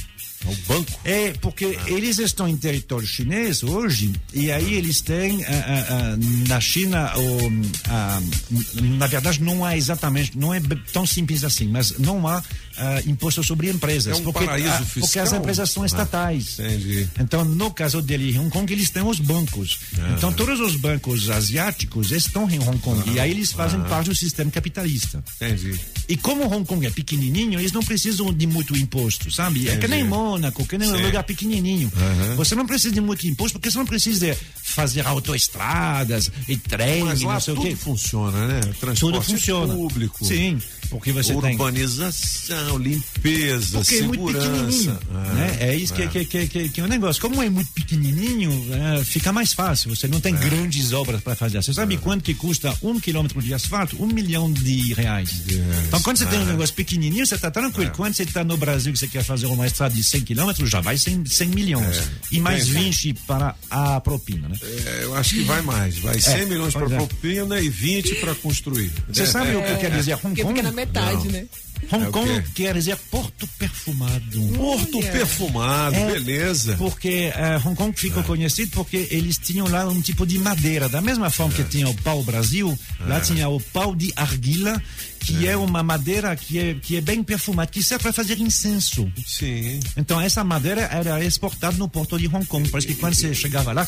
Ao 0.46 0.54
banco? 0.66 0.92
É, 1.04 1.32
porque 1.40 1.78
ah. 1.78 1.90
eles 1.90 2.18
estão 2.18 2.46
em 2.46 2.56
território 2.56 3.06
chinês 3.06 3.62
hoje, 3.62 4.12
e 4.32 4.50
aí 4.50 4.74
eles 4.74 5.00
têm, 5.00 5.38
uh, 5.38 5.40
uh, 5.40 6.48
na 6.48 6.60
China, 6.60 7.12
uh, 7.16 8.84
na 8.98 9.06
verdade, 9.06 9.42
não 9.42 9.64
há 9.64 9.76
exatamente, 9.76 10.36
não 10.36 10.52
é 10.52 10.60
tão 10.92 11.06
simples 11.06 11.44
assim, 11.44 11.68
mas 11.68 11.98
não 11.98 12.26
há 12.26 12.38
uh, 12.38 13.10
imposto 13.10 13.42
sobre 13.42 13.70
empresas. 13.70 14.16
É 14.16 14.20
um 14.20 14.24
porque, 14.24 14.44
paraíso 14.44 14.84
fiscal. 14.84 15.00
Porque 15.00 15.18
as 15.18 15.32
empresas 15.32 15.70
são 15.70 15.82
ah, 15.82 15.86
estatais. 15.86 16.58
entendi. 16.58 17.08
Então, 17.18 17.44
no 17.44 17.70
caso 17.70 18.02
dele, 18.02 18.34
em 18.34 18.38
Hong 18.38 18.50
Kong, 18.50 18.72
eles 18.72 18.90
têm 18.90 19.02
os 19.02 19.20
bancos. 19.20 19.78
Ah. 19.98 20.14
Então, 20.16 20.32
todos 20.32 20.60
os 20.60 20.76
bancos 20.76 21.30
asiáticos 21.30 22.10
estão 22.10 22.48
em 22.50 22.58
Hong 22.58 22.78
Kong. 22.78 23.10
e 23.10 23.20
aí 23.20 23.30
eles 23.30 23.52
fazem 23.52 23.80
ah. 23.80 23.84
parte 23.84 24.10
do 24.10 24.14
sistema 24.14 24.50
capitalista. 24.50 25.22
Entendi. 25.36 25.78
E 26.08 26.16
como 26.16 26.44
Hong 26.46 26.64
Kong 26.66 26.86
é 26.86 26.90
pequenininho, 26.90 27.58
eles 27.58 27.72
não 27.72 27.82
precisam 27.82 28.32
de 28.32 28.46
muito 28.46 28.76
imposto, 28.76 29.30
sabe? 29.30 29.68
É 29.68 29.76
que 29.76 29.88
nem 29.88 30.04
Mônaco, 30.04 30.66
que 30.66 30.76
nem 30.76 30.90
um 30.90 31.00
lugar 31.00 31.22
pequenininho. 31.24 31.90
Uhum. 31.94 32.36
Você 32.36 32.54
não 32.54 32.66
precisa 32.66 32.92
de 32.94 33.00
muito 33.00 33.26
imposto, 33.26 33.58
porque 33.58 33.70
você 33.70 33.78
não 33.78 33.86
precisa 33.86 34.36
fazer 34.62 35.06
autoestradas 35.06 36.30
e 36.48 36.56
trem, 36.56 37.04
Mas 37.04 37.22
lá 37.22 37.34
não 37.34 37.40
sei 37.40 37.54
tudo 37.54 37.64
o 37.64 37.68
quê. 37.68 37.76
funciona, 37.76 38.46
né? 38.46 38.60
Transporte 38.80 38.98
tudo 38.98 39.22
funciona. 39.22 39.74
público. 39.74 40.24
Sim, 40.24 40.58
porque 40.94 41.10
você 41.10 41.32
Urbanização, 41.32 42.78
tem... 42.78 42.92
limpeza, 42.92 43.78
porque 43.78 43.96
segurança. 43.96 43.98
é 43.98 44.06
muito 44.06 44.32
pequenininho, 44.32 44.98
ah, 45.12 45.34
né? 45.34 45.56
É 45.58 45.74
isso 45.74 45.92
é. 45.94 46.06
Que, 46.06 46.24
que, 46.24 46.46
que, 46.46 46.68
que, 46.68 46.80
é 46.80 46.84
o 46.84 46.86
negócio. 46.86 47.20
Como 47.20 47.42
é 47.42 47.50
muito 47.50 47.72
pequenininho, 47.72 48.68
é, 48.72 49.02
fica 49.02 49.32
mais 49.32 49.52
fácil. 49.52 49.90
Você 49.90 50.06
não 50.06 50.20
tem 50.20 50.32
é. 50.32 50.38
grandes 50.38 50.92
obras 50.92 51.20
para 51.20 51.34
fazer. 51.34 51.60
Você 51.60 51.74
sabe 51.74 51.96
quanto 51.96 52.22
que 52.22 52.32
custa 52.32 52.72
um 52.80 53.00
quilômetro 53.00 53.42
de 53.42 53.52
asfalto? 53.52 54.00
Um 54.00 54.06
milhão 54.06 54.52
de 54.52 54.94
reais. 54.94 55.42
Yes. 55.50 55.64
Então, 55.88 56.00
quando 56.00 56.18
você 56.18 56.26
tem 56.26 56.38
um 56.38 56.44
negócio 56.44 56.72
pequenininho, 56.76 57.26
você 57.26 57.34
está 57.34 57.50
tranquilo. 57.50 57.90
Quando 57.96 58.14
você 58.14 58.22
está 58.22 58.44
no 58.44 58.56
Brasil 58.56 58.92
que 58.92 58.98
você 59.00 59.08
quer 59.08 59.24
fazer 59.24 59.46
uma 59.46 59.66
estrada 59.66 59.96
de 59.96 60.04
100 60.04 60.20
quilômetros, 60.20 60.70
já 60.70 60.80
vai 60.80 60.96
100, 60.96 61.26
100 61.26 61.48
milhões. 61.48 62.02
E 62.30 62.38
mais 62.38 62.68
20 62.68 63.14
para 63.26 63.56
a 63.68 64.00
propina, 64.00 64.48
né? 64.48 64.56
eu 65.02 65.12
acho 65.16 65.34
que 65.34 65.42
vai 65.42 65.60
mais. 65.60 65.98
Vai 65.98 66.20
100 66.20 66.46
milhões 66.46 66.72
para 66.72 66.86
propina 66.88 67.58
e 67.58 67.68
20 67.68 68.14
para 68.20 68.32
construir. 68.36 68.92
Você 69.08 69.26
sabe 69.26 69.56
o 69.56 69.62
que 69.62 69.76
quer 69.78 69.90
dizer 69.90 70.16
Hong 70.22 70.40
Kong? 70.40 70.83
Metade, 70.86 71.24
não. 71.26 71.32
né? 71.32 71.46
Hong 71.92 72.06
é 72.06 72.10
Kong 72.10 72.42
quer 72.54 72.74
dizer 72.74 72.96
Porto 73.10 73.46
Perfumado. 73.58 74.40
Porto 74.56 75.00
Perfumado, 75.00 75.96
é, 75.96 76.12
beleza. 76.12 76.76
Porque 76.76 77.30
uh, 77.30 77.68
Hong 77.68 77.76
Kong 77.76 77.98
ficou 77.98 78.22
é. 78.22 78.26
conhecido 78.26 78.70
porque 78.72 79.08
eles 79.10 79.38
tinham 79.38 79.68
lá 79.68 79.86
um 79.86 80.00
tipo 80.00 80.26
de 80.26 80.38
madeira. 80.38 80.88
Da 80.88 81.00
mesma 81.00 81.30
forma 81.30 81.52
que 81.52 81.64
tinha 81.64 81.88
o 81.88 81.94
pau 81.96 82.22
Brasil, 82.22 82.76
lá 83.00 83.20
tinha 83.20 83.48
o 83.48 83.60
pau 83.60 83.94
de 83.94 84.12
argila 84.16 84.80
que 85.24 85.46
é. 85.46 85.52
é. 85.52 85.56
uma 85.56 85.82
madeira 85.82 86.34
que 86.36 86.58
é, 86.58 86.74
que 86.74 86.96
é 86.96 87.00
bem 87.00 87.22
perfumada, 87.22 87.70
que 87.70 87.82
serve 87.82 88.02
para 88.02 88.12
fazer 88.12 88.38
incenso. 88.38 89.10
Sim. 89.26 89.80
Então 89.96 90.20
essa 90.20 90.44
madeira 90.44 90.82
era 90.82 91.24
exportada 91.24 91.76
no 91.76 91.88
porto 91.88 92.18
de 92.18 92.26
Hong 92.26 92.44
Kong, 92.46 92.68
parece 92.68 92.86
que 92.86 92.94
quando 92.94 93.14
você 93.14 93.34
chegava 93.34 93.72
lá... 93.72 93.86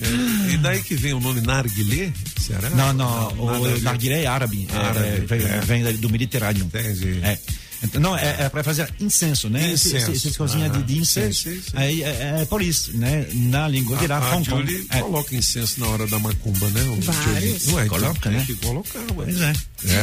É, 0.00 0.52
e 0.52 0.56
daí 0.58 0.82
que 0.82 0.94
vem 0.94 1.12
o 1.12 1.20
nome 1.20 1.40
narguilé? 1.40 2.12
Será? 2.40 2.70
Não, 2.70 2.92
não, 2.92 3.30
não 3.34 3.62
o 3.62 3.80
narguilé 3.80 4.22
é 4.22 4.26
árabe, 4.26 4.68
árabe 4.72 5.06
é, 5.06 5.20
vem, 5.26 5.42
é. 5.42 5.60
vem, 5.60 5.96
do 5.96 6.08
Mediterrâneo. 6.08 6.64
Entendi. 6.64 7.20
É. 7.22 7.38
Então, 7.82 8.00
não, 8.00 8.16
é, 8.16 8.36
é 8.40 8.48
para 8.48 8.64
fazer 8.64 8.92
incenso, 9.00 9.48
né? 9.48 9.72
Incenso. 9.72 10.12
Você 10.14 10.30
cozinha 10.36 10.68
de, 10.68 10.82
de, 10.82 10.98
incenso. 10.98 11.42
Sim, 11.42 11.54
sim, 11.54 11.62
sim. 11.62 11.70
Aí 11.74 12.02
é, 12.02 12.40
é, 12.40 12.44
por 12.44 12.60
isso, 12.60 12.96
né? 12.96 13.26
Na 13.32 13.68
língua 13.68 13.96
de 13.96 14.06
lá, 14.06 14.34
Hong 14.34 14.48
Kong. 14.48 14.86
É. 14.90 15.00
coloca 15.00 15.34
incenso 15.36 15.80
na 15.80 15.86
hora 15.86 16.06
da 16.06 16.18
macumba, 16.18 16.68
né? 16.70 16.82
O 16.82 17.00
Vários. 17.00 17.66
Não 17.66 17.80
é? 17.80 17.86
Coloca, 17.86 18.30
né? 18.30 18.44
Tem 18.46 18.56
que 18.56 18.66
colocar, 18.66 18.98
ué. 18.98 19.24
Pois 19.24 19.40
é. 19.40 19.52
é. 19.86 20.02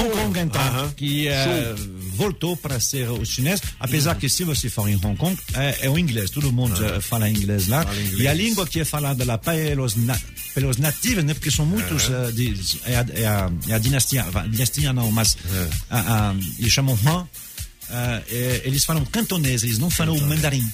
Hong 0.00 0.10
Kong, 0.10 0.40
então, 0.40 0.62
uh 0.62 0.88
-huh. 0.88 0.94
que 0.94 1.28
é, 1.28 1.74
voltou 2.14 2.56
para 2.56 2.80
ser 2.80 3.08
o 3.10 3.24
chinês, 3.24 3.60
apesar 3.78 4.12
uh 4.12 4.16
-huh. 4.16 4.20
que 4.20 4.28
se 4.28 4.44
você 4.44 4.68
for 4.68 4.88
em 4.88 4.96
Hong 4.96 5.16
Kong, 5.16 5.38
é, 5.54 5.86
é 5.86 5.90
o 5.90 5.98
inglês, 5.98 6.30
todo 6.30 6.52
mundo 6.52 6.80
uh 6.80 6.96
-huh. 6.96 7.00
fala 7.00 7.28
inglês 7.28 7.68
lá. 7.68 7.84
Fala 7.84 8.00
inglês. 8.00 8.20
E 8.20 8.28
a 8.28 8.34
língua 8.34 8.66
que 8.66 8.80
é 8.80 8.84
falada 8.84 9.24
lá 9.24 9.38
pelos, 9.38 9.94
na, 9.94 10.18
pelos 10.54 10.76
nativos, 10.78 11.24
né? 11.24 11.34
Porque 11.34 11.50
são 11.50 11.64
muitos, 11.64 12.08
uh, 12.08 12.32
de, 12.32 12.54
é, 12.84 12.96
a, 12.96 13.06
é, 13.14 13.26
a, 13.26 13.50
é 13.68 13.74
a 13.74 13.78
dinastia, 13.78 14.24
dinastia 14.48 14.92
não, 14.92 15.10
mas 15.12 15.36
a, 15.88 16.30
a, 16.30 16.34
eles 16.58 16.72
chamam 16.72 16.96
Han, 17.12 17.26
uh, 17.90 18.24
eles 18.64 18.84
falam 18.84 19.04
cantonês, 19.04 19.62
eles 19.62 19.78
não 19.78 19.90
falam 19.90 20.16
o 20.16 20.22
mandarim. 20.22 20.64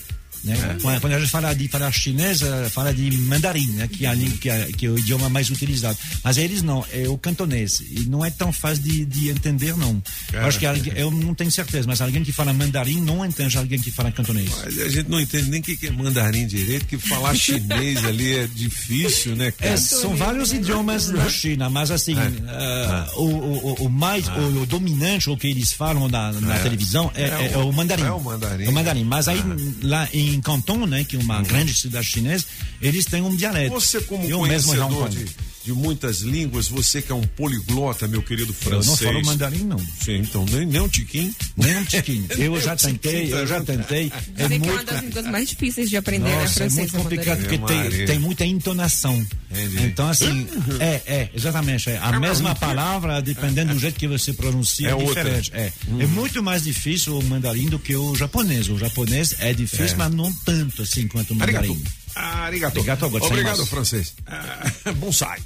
Né? 0.48 0.76
É. 0.78 1.00
Quando 1.00 1.12
a 1.12 1.20
gente 1.20 1.30
fala 1.30 1.54
de 1.54 1.68
falar 1.68 1.92
chinês, 1.92 2.40
fala 2.70 2.92
de 2.92 3.10
mandarim, 3.18 3.66
né? 3.68 3.88
que, 3.88 4.06
é 4.06 4.10
a, 4.10 4.16
que, 4.16 4.50
é, 4.50 4.72
que 4.76 4.86
é 4.86 4.90
o 4.90 4.98
idioma 4.98 5.28
mais 5.28 5.50
utilizado. 5.50 5.98
Mas 6.24 6.38
eles 6.38 6.62
não, 6.62 6.84
é 6.92 7.08
o 7.08 7.18
cantonês. 7.18 7.80
E 7.80 8.00
não 8.08 8.24
é 8.24 8.30
tão 8.30 8.52
fácil 8.52 8.82
de, 8.82 9.04
de 9.04 9.28
entender, 9.30 9.76
não. 9.76 10.02
Eu 10.32 10.46
acho 10.46 10.58
que 10.58 10.66
alguém, 10.66 10.92
eu 10.96 11.10
não 11.10 11.34
tenho 11.34 11.50
certeza, 11.50 11.86
mas 11.86 12.00
alguém 12.00 12.24
que 12.24 12.32
fala 12.32 12.52
mandarim 12.52 13.00
não 13.00 13.24
entende 13.24 13.56
alguém 13.58 13.78
que 13.80 13.90
fala 13.90 14.10
cantonês. 14.10 14.50
Mas 14.64 14.78
a 14.78 14.88
gente 14.88 15.08
não 15.08 15.20
entende 15.20 15.50
nem 15.50 15.60
o 15.60 15.62
que 15.62 15.86
é 15.86 15.90
mandarim 15.90 16.46
direito, 16.46 16.86
que 16.86 16.98
falar 16.98 17.34
chinês 17.36 18.04
ali 18.04 18.36
é 18.36 18.46
difícil, 18.46 19.36
né? 19.36 19.52
É, 19.60 19.76
são 19.76 20.16
vários 20.16 20.52
idiomas 20.52 21.08
na 21.08 21.28
China, 21.28 21.68
mas 21.68 21.90
assim, 21.90 22.14
uh, 22.14 23.20
o, 23.20 23.24
o, 23.24 23.74
o, 23.86 23.90
mais, 23.90 24.28
ah. 24.28 24.38
o, 24.38 24.62
o, 24.62 24.66
dominante, 24.66 25.28
o 25.30 25.36
que 25.36 25.48
eles 25.48 25.72
falam 25.72 26.08
na, 26.08 26.32
na 26.32 26.58
televisão, 26.60 27.10
é, 27.14 27.56
o, 27.56 27.72
mandarim. 27.72 28.04
É 28.04 28.10
o 28.10 28.20
mandarim. 28.20 28.66
o 28.66 28.72
mandarim. 28.72 29.04
Mas 29.04 29.28
aí, 29.28 29.42
lá 29.82 30.08
em 30.12 30.37
em 30.38 30.40
Canton, 30.40 30.86
né, 30.86 31.04
que 31.04 31.16
é 31.16 31.18
uma 31.18 31.38
uhum. 31.38 31.42
grande 31.42 31.74
cidade 31.74 32.06
chinesa, 32.06 32.46
eles 32.80 33.04
têm 33.04 33.20
um 33.20 33.34
dialeto. 33.34 33.74
Você 33.74 34.00
como 34.00 34.24
Eu 34.24 34.38
conhecedor 34.38 35.08
de, 35.08 35.26
de 35.64 35.72
muitas 35.72 36.20
línguas, 36.20 36.68
você 36.68 37.02
que 37.02 37.12
é 37.12 37.14
um 37.14 37.22
poliglota, 37.22 38.08
meu 38.08 38.22
querido 38.22 38.52
francês. 38.52 39.00
Eu 39.00 39.12
não 39.12 39.12
falo 39.12 39.26
mandarim, 39.26 39.64
não. 39.64 39.78
Sim, 39.78 40.16
então 40.18 40.44
nem, 40.46 40.66
nem 40.66 40.80
um 40.80 40.88
tiquinho. 40.88 41.34
Nem 41.56 41.76
um 41.76 41.84
tiquinho. 41.84 42.26
Eu 42.38 42.60
já 42.60 42.76
tentei, 42.76 43.32
eu 43.32 43.46
já 43.46 43.60
tentei. 43.62 44.12
É, 44.36 44.44
é 44.44 44.48
muito... 44.48 44.68
é 44.68 44.72
uma 44.72 44.84
das 44.84 45.02
línguas 45.02 45.26
mais 45.26 45.48
difíceis 45.48 45.90
de 45.90 45.96
aprender, 45.96 46.28
né, 46.28 46.36
Nossa, 46.36 46.64
né, 46.64 46.70
francês? 46.70 46.76
É 46.76 46.80
muito 46.80 47.02
complicado, 47.02 47.38
porque 47.40 47.58
tem, 47.58 48.06
tem 48.06 48.18
muita 48.18 48.44
entonação. 48.44 49.26
Entendi. 49.50 49.84
Então, 49.84 50.08
assim, 50.08 50.46
é, 50.78 51.02
é, 51.06 51.30
exatamente. 51.34 51.90
É. 51.90 51.98
A 51.98 52.18
mesma 52.18 52.54
palavra, 52.54 53.20
dependendo 53.20 53.74
do 53.74 53.80
jeito 53.80 53.98
que 53.98 54.06
você 54.06 54.32
pronuncia, 54.32 54.90
é, 54.90 54.92
é 54.92 55.04
diferente. 55.04 55.50
É. 55.54 55.72
Hum. 55.88 56.00
é 56.00 56.06
muito 56.06 56.42
mais 56.42 56.64
difícil 56.64 57.18
o 57.18 57.24
mandarim 57.24 57.68
do 57.68 57.78
que 57.78 57.94
o 57.96 58.14
japonês. 58.14 58.68
O 58.68 58.78
japonês 58.78 59.36
é 59.40 59.52
difícil, 59.52 59.94
é. 59.94 59.96
mas 59.96 60.12
não 60.14 60.32
tanto 60.44 60.82
assim 60.82 61.06
quanto 61.08 61.32
o 61.32 61.36
mandarim. 61.36 61.70
Arigato. 61.70 61.97
Arigato. 62.14 62.78
Obrigado, 62.78 63.66
francês. 63.66 64.14
Ah, 64.26 64.70
bonsai. 64.96 65.40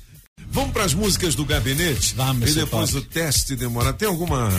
Vamos 0.50 0.72
para 0.72 0.84
as 0.84 0.92
músicas 0.92 1.34
do 1.34 1.44
gabinete? 1.46 2.14
Vamos, 2.14 2.50
E 2.50 2.54
depois 2.54 2.94
o 2.94 3.00
teste 3.00 3.56
demora. 3.56 3.92
Tem 3.92 4.06
alguma, 4.06 4.50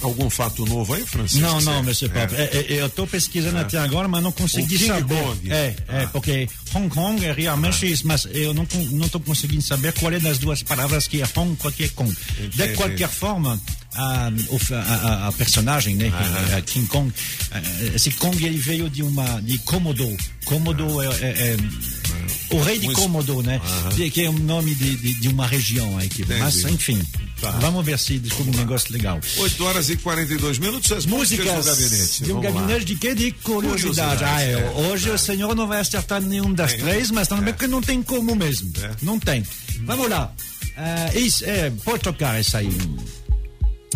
algum 0.00 0.30
fato 0.30 0.64
novo 0.64 0.94
aí, 0.94 1.04
Francisco? 1.04 1.44
Não, 1.44 1.60
não, 1.60 1.74
Você- 1.80 1.82
Monsieur 1.82 2.10
Pop. 2.10 2.34
É, 2.34 2.44
é, 2.44 2.66
eu 2.80 2.86
estou 2.86 3.06
pesquisando 3.06 3.58
até 3.58 3.76
agora, 3.78 4.08
mas 4.08 4.22
não 4.22 4.32
consegui 4.32 4.78
saber. 4.78 5.14
Kong. 5.22 5.52
É, 5.52 5.76
é, 5.88 6.06
porque 6.06 6.48
Hong 6.74 6.88
Kong 6.88 7.22
é 7.26 7.32
realmente 7.32 7.90
isso, 7.90 8.06
mas 8.06 8.26
eu 8.30 8.54
não 8.54 8.66
não 8.92 9.06
estou 9.06 9.20
conseguindo 9.20 9.62
saber 9.62 9.92
qual 9.92 10.12
é 10.12 10.18
das 10.20 10.38
duas 10.38 10.62
palavras 10.62 11.06
que 11.06 11.20
é 11.20 11.24
Hong 11.36 11.54
qual 11.56 11.72
que 11.72 11.84
é 11.84 11.88
Kong. 11.88 12.10
De 12.38 12.46
Entendi. 12.46 12.74
qualquer 12.74 13.08
forma, 13.10 13.60
a, 13.94 14.30
a, 14.76 15.28
a- 15.28 15.32
personagem, 15.32 15.94
né, 15.96 16.10
que 16.10 16.52
é 16.52 16.56
a 16.56 16.60
King 16.62 16.86
Kong, 16.86 17.12
esse 17.94 18.10
Kong 18.12 18.44
ele 18.44 18.58
veio 18.58 18.88
de 18.90 19.02
uma 19.02 19.40
de 19.40 19.58
Komodo. 19.58 20.16
Komodo 20.44 21.02
é, 21.02 21.06
é- 21.06 21.56
é 21.56 21.56
o 22.50 22.60
rei 22.62 22.78
de 22.78 22.92
Komodo, 22.92 23.42
né? 23.42 23.60
Que- 23.94 24.10
Que 24.10 24.22
é 24.24 24.28
o 24.28 24.32
nome 24.38 24.74
de, 24.74 24.96
de, 24.96 25.14
de 25.14 25.28
uma 25.28 25.46
região 25.46 25.96
aqui. 25.98 26.24
Mas 26.38 26.64
enfim, 26.64 27.00
vamos 27.60 27.84
ver 27.84 27.98
se 27.98 28.18
descobre 28.18 28.54
um 28.54 28.58
negócio 28.58 28.92
legal. 28.92 29.18
8 29.38 29.64
horas 29.64 29.88
e 29.90 29.96
42 29.96 30.58
minutos, 30.58 30.90
as 30.92 31.06
músicas, 31.06 31.46
Músicas 31.46 31.64
do 31.64 31.70
gabinete. 31.82 32.22
de 32.24 32.32
um 32.32 32.34
Vamos 32.40 32.44
lá. 32.54 32.60
gabinete 32.60 32.84
de 32.84 32.96
quê? 32.96 33.14
De 33.14 33.32
curiosidade. 33.32 34.18
Curiosidade, 34.18 34.24
Ah, 34.24 34.42
é. 34.42 34.52
é. 34.52 34.70
Hoje 34.90 35.10
o 35.10 35.18
senhor 35.18 35.54
não 35.54 35.66
vai 35.66 35.80
acertar 35.80 36.20
nenhum 36.20 36.52
das 36.52 36.72
É. 36.72 36.76
três, 36.76 37.10
mas 37.10 37.26
também 37.28 37.52
porque 37.54 37.66
não 37.66 37.80
tem 37.80 38.02
como 38.02 38.34
mesmo. 38.36 38.70
É. 38.82 38.90
Não 39.02 39.18
tem. 39.18 39.44
Vamos 39.84 40.08
lá. 40.10 40.30
Ah, 40.76 41.10
isso, 41.14 41.44
é, 41.44 41.70
pode 41.84 42.02
tocar 42.02 42.38
essa 42.40 42.58
aí. 42.58 42.70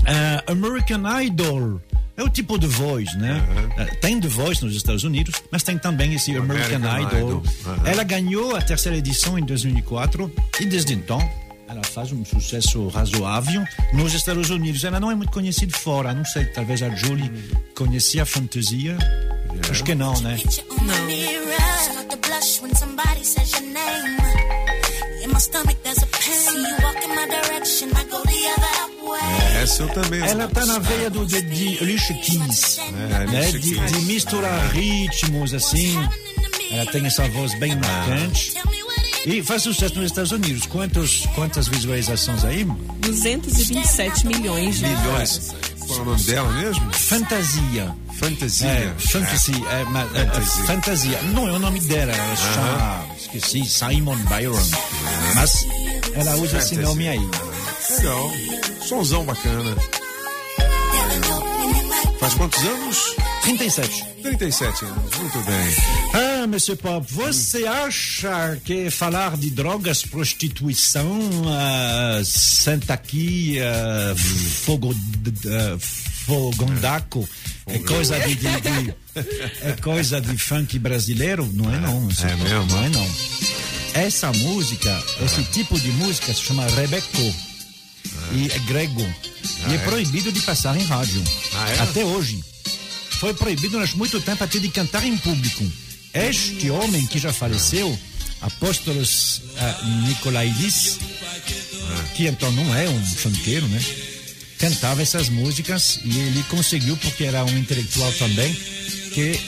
Ah, 0.06 0.52
American 0.52 1.02
Idol. 1.22 1.80
É 2.16 2.22
o 2.22 2.30
tipo 2.30 2.58
de 2.58 2.66
voz, 2.66 3.14
né? 3.16 3.42
Ah, 3.76 3.84
tem 4.00 4.18
The 4.18 4.28
Voice 4.28 4.64
nos 4.64 4.74
Estados 4.74 5.04
Unidos, 5.04 5.42
mas 5.50 5.62
tem 5.62 5.76
também 5.76 6.14
esse 6.14 6.34
American, 6.34 6.76
American 6.76 7.18
Idol. 7.18 7.42
Idol. 7.42 7.42
Aham. 7.66 7.82
Ela 7.86 8.04
ganhou 8.04 8.56
a 8.56 8.62
terceira 8.62 8.96
edição 8.96 9.38
em 9.38 9.44
2004 9.44 10.32
e 10.60 10.64
desde 10.64 10.94
então 10.94 11.20
ela 11.68 11.82
faz 11.84 12.12
um 12.12 12.24
sucesso 12.24 12.88
razoável 12.88 13.64
nos 13.92 14.14
Estados 14.14 14.48
Unidos. 14.50 14.82
Ela 14.84 14.98
não 14.98 15.10
é 15.10 15.14
muito 15.14 15.32
conhecida 15.32 15.76
fora, 15.76 16.14
não 16.14 16.24
sei, 16.24 16.46
talvez 16.46 16.82
a 16.82 16.88
Julie 16.90 17.30
conhecia 17.74 18.22
a 18.22 18.26
fantasia. 18.26 18.96
Acho 19.70 19.84
que 19.84 19.94
não, 19.94 20.18
né? 20.20 20.36
Picture 20.36 20.66
way. 29.20 29.62
Essa 29.62 29.82
eu 29.82 29.88
também. 29.88 30.20
Ela 30.20 30.48
tá 30.48 30.66
na 30.66 30.78
veia 30.78 31.10
do, 31.10 31.26
de, 31.26 31.42
de 31.42 31.78
Alicia 31.78 32.14
Keys, 32.16 32.78
É, 32.78 32.90
né? 33.26 33.38
Alicia 33.38 33.58
De, 33.60 33.74
Keys. 33.74 33.92
de 33.92 34.00
misturar 34.06 34.70
ritmos 34.72 35.54
assim. 35.54 35.96
Ela 36.70 36.86
tem 36.90 37.06
essa 37.06 37.28
voz 37.28 37.56
bem 37.58 37.76
marcante. 37.76 38.52
What 38.58 39.00
it 39.26 39.38
E 39.38 39.42
faz 39.42 39.62
sucesso 39.62 39.94
nos 39.96 40.06
Estados 40.06 40.32
Unidos. 40.32 40.66
Quantos, 40.66 41.26
quantas 41.34 41.68
visualizações 41.68 42.44
aí? 42.44 42.64
227 42.64 44.26
milhões 44.26 44.78
de 44.78 44.86
Milhões. 44.86 45.54
Qual 45.86 45.98
é 45.98 46.02
o 46.02 46.04
nome 46.04 46.22
dela 46.24 46.52
mesmo? 46.52 46.92
Fantasia. 46.92 47.94
Fantasia. 48.18 48.66
É, 48.68 48.94
fantasy, 48.98 49.52
é, 49.70 49.84
mas, 49.90 50.14
é, 50.14 50.20
é, 50.20 50.24
Fantasia. 50.26 50.64
fantasia. 50.64 51.22
Não 51.34 51.48
é 51.48 51.52
o 51.52 51.58
nome 51.58 51.80
dela, 51.80 52.12
ela 52.12 52.36
chama, 52.36 53.06
esqueci, 53.18 53.64
Simon 53.66 54.16
Byron. 54.24 54.58
Mas 55.34 55.66
ela 56.14 56.34
usa 56.36 56.56
esse 56.58 56.70
Fantasy. 56.76 56.76
nome 56.76 57.08
aí. 57.08 57.20
Legal. 57.90 58.30
Sonzão 58.86 59.24
bacana. 59.24 59.76
Faz 62.18 62.34
quantos 62.34 62.62
anos? 62.64 63.14
37. 63.42 64.04
37 64.22 64.84
anos. 64.86 65.16
Muito 65.18 65.38
bem. 65.40 65.76
Ah, 66.14 66.46
Monsieur 66.46 66.76
Pop, 66.78 67.06
você 67.12 67.64
acha 67.66 68.58
que 68.64 68.90
falar 68.90 69.36
de 69.36 69.50
drogas, 69.50 70.02
prostituição, 70.02 71.18
uh, 71.20 72.24
senta 72.24 72.94
aqui, 72.94 73.58
uh, 73.60 74.16
fogo, 74.16 74.90
uh, 74.92 75.78
fogondaco, 75.78 77.28
é 77.66 77.78
coisa 77.78 78.18
de, 78.18 78.34
de- 78.34 78.60
de- 78.60 78.94
é 79.62 79.72
coisa 79.80 80.20
de 80.20 80.36
funk 80.36 80.78
brasileiro? 80.78 81.48
Não 81.52 81.72
é 81.72 81.78
não, 81.78 82.00
Monsieur 82.00 82.32
É 82.32 82.36
Pop, 82.36 82.48
mesmo? 82.48 82.66
Não 82.66 82.84
é 82.84 82.88
não. 82.88 83.10
Essa 83.94 84.32
música, 84.32 85.02
esse 85.24 85.42
tipo 85.44 85.78
de 85.78 85.88
música 85.92 86.32
se 86.34 86.42
chama 86.42 86.66
Rebeco 86.66 87.34
e 88.32 88.50
é 88.52 88.58
grego 88.60 89.02
e 89.68 89.74
é 89.74 89.78
proibido 89.78 90.30
de 90.32 90.40
passar 90.40 90.76
em 90.76 90.84
rádio 90.84 91.22
Ah, 91.54 91.70
é? 91.70 91.78
até 91.80 92.04
hoje. 92.04 92.42
Foi 93.18 93.32
proibido 93.32 93.70
durante 93.70 93.96
muito 93.96 94.20
tempo 94.20 94.44
até 94.44 94.58
de 94.58 94.68
cantar 94.68 95.04
em 95.04 95.16
público. 95.16 95.64
Este 96.12 96.70
homem 96.70 97.06
que 97.06 97.18
já 97.18 97.32
faleceu, 97.32 97.98
Apóstolos 98.40 99.38
uh, 99.56 99.86
Nicolaidis, 100.06 100.98
que 102.14 102.26
então 102.26 102.50
não 102.52 102.74
é 102.74 102.88
um 102.88 103.06
funkeiro, 103.06 103.66
né? 103.68 103.82
Cantava 104.58 105.02
essas 105.02 105.28
músicas 105.28 106.00
e 106.04 106.18
ele 106.18 106.42
conseguiu, 106.48 106.96
porque 106.98 107.24
era 107.24 107.44
um 107.44 107.58
intelectual 107.58 108.10
também, 108.12 108.54
que 109.14 109.38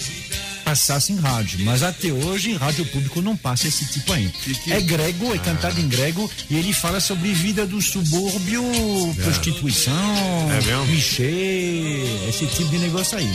passasse 0.68 1.12
em 1.12 1.16
rádio. 1.16 1.60
Mas 1.64 1.82
até 1.82 2.08
hoje, 2.12 2.50
em 2.50 2.56
rádio 2.56 2.84
público 2.86 3.22
não 3.22 3.34
passa 3.36 3.66
esse 3.68 3.86
tipo 3.86 4.12
aí. 4.12 4.30
É 4.68 4.80
grego, 4.82 5.34
é 5.34 5.38
cantado 5.38 5.80
em 5.80 5.88
grego 5.88 6.30
e 6.50 6.56
ele 6.56 6.72
fala 6.74 7.00
sobre 7.00 7.32
vida 7.32 7.66
do 7.66 7.80
subúrbio, 7.80 8.62
prostituição, 9.22 9.94
É 10.52 10.62
mesmo? 10.66 10.86
clichê, 10.86 12.02
esse 12.28 12.46
tipo 12.46 12.68
de 12.68 12.78
negócio 12.78 13.16
aí. 13.16 13.30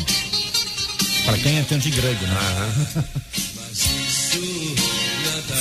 Para 1.26 1.38
quem 1.40 1.58
entende 1.58 1.90
grego, 1.90 2.26
né? 2.28 2.36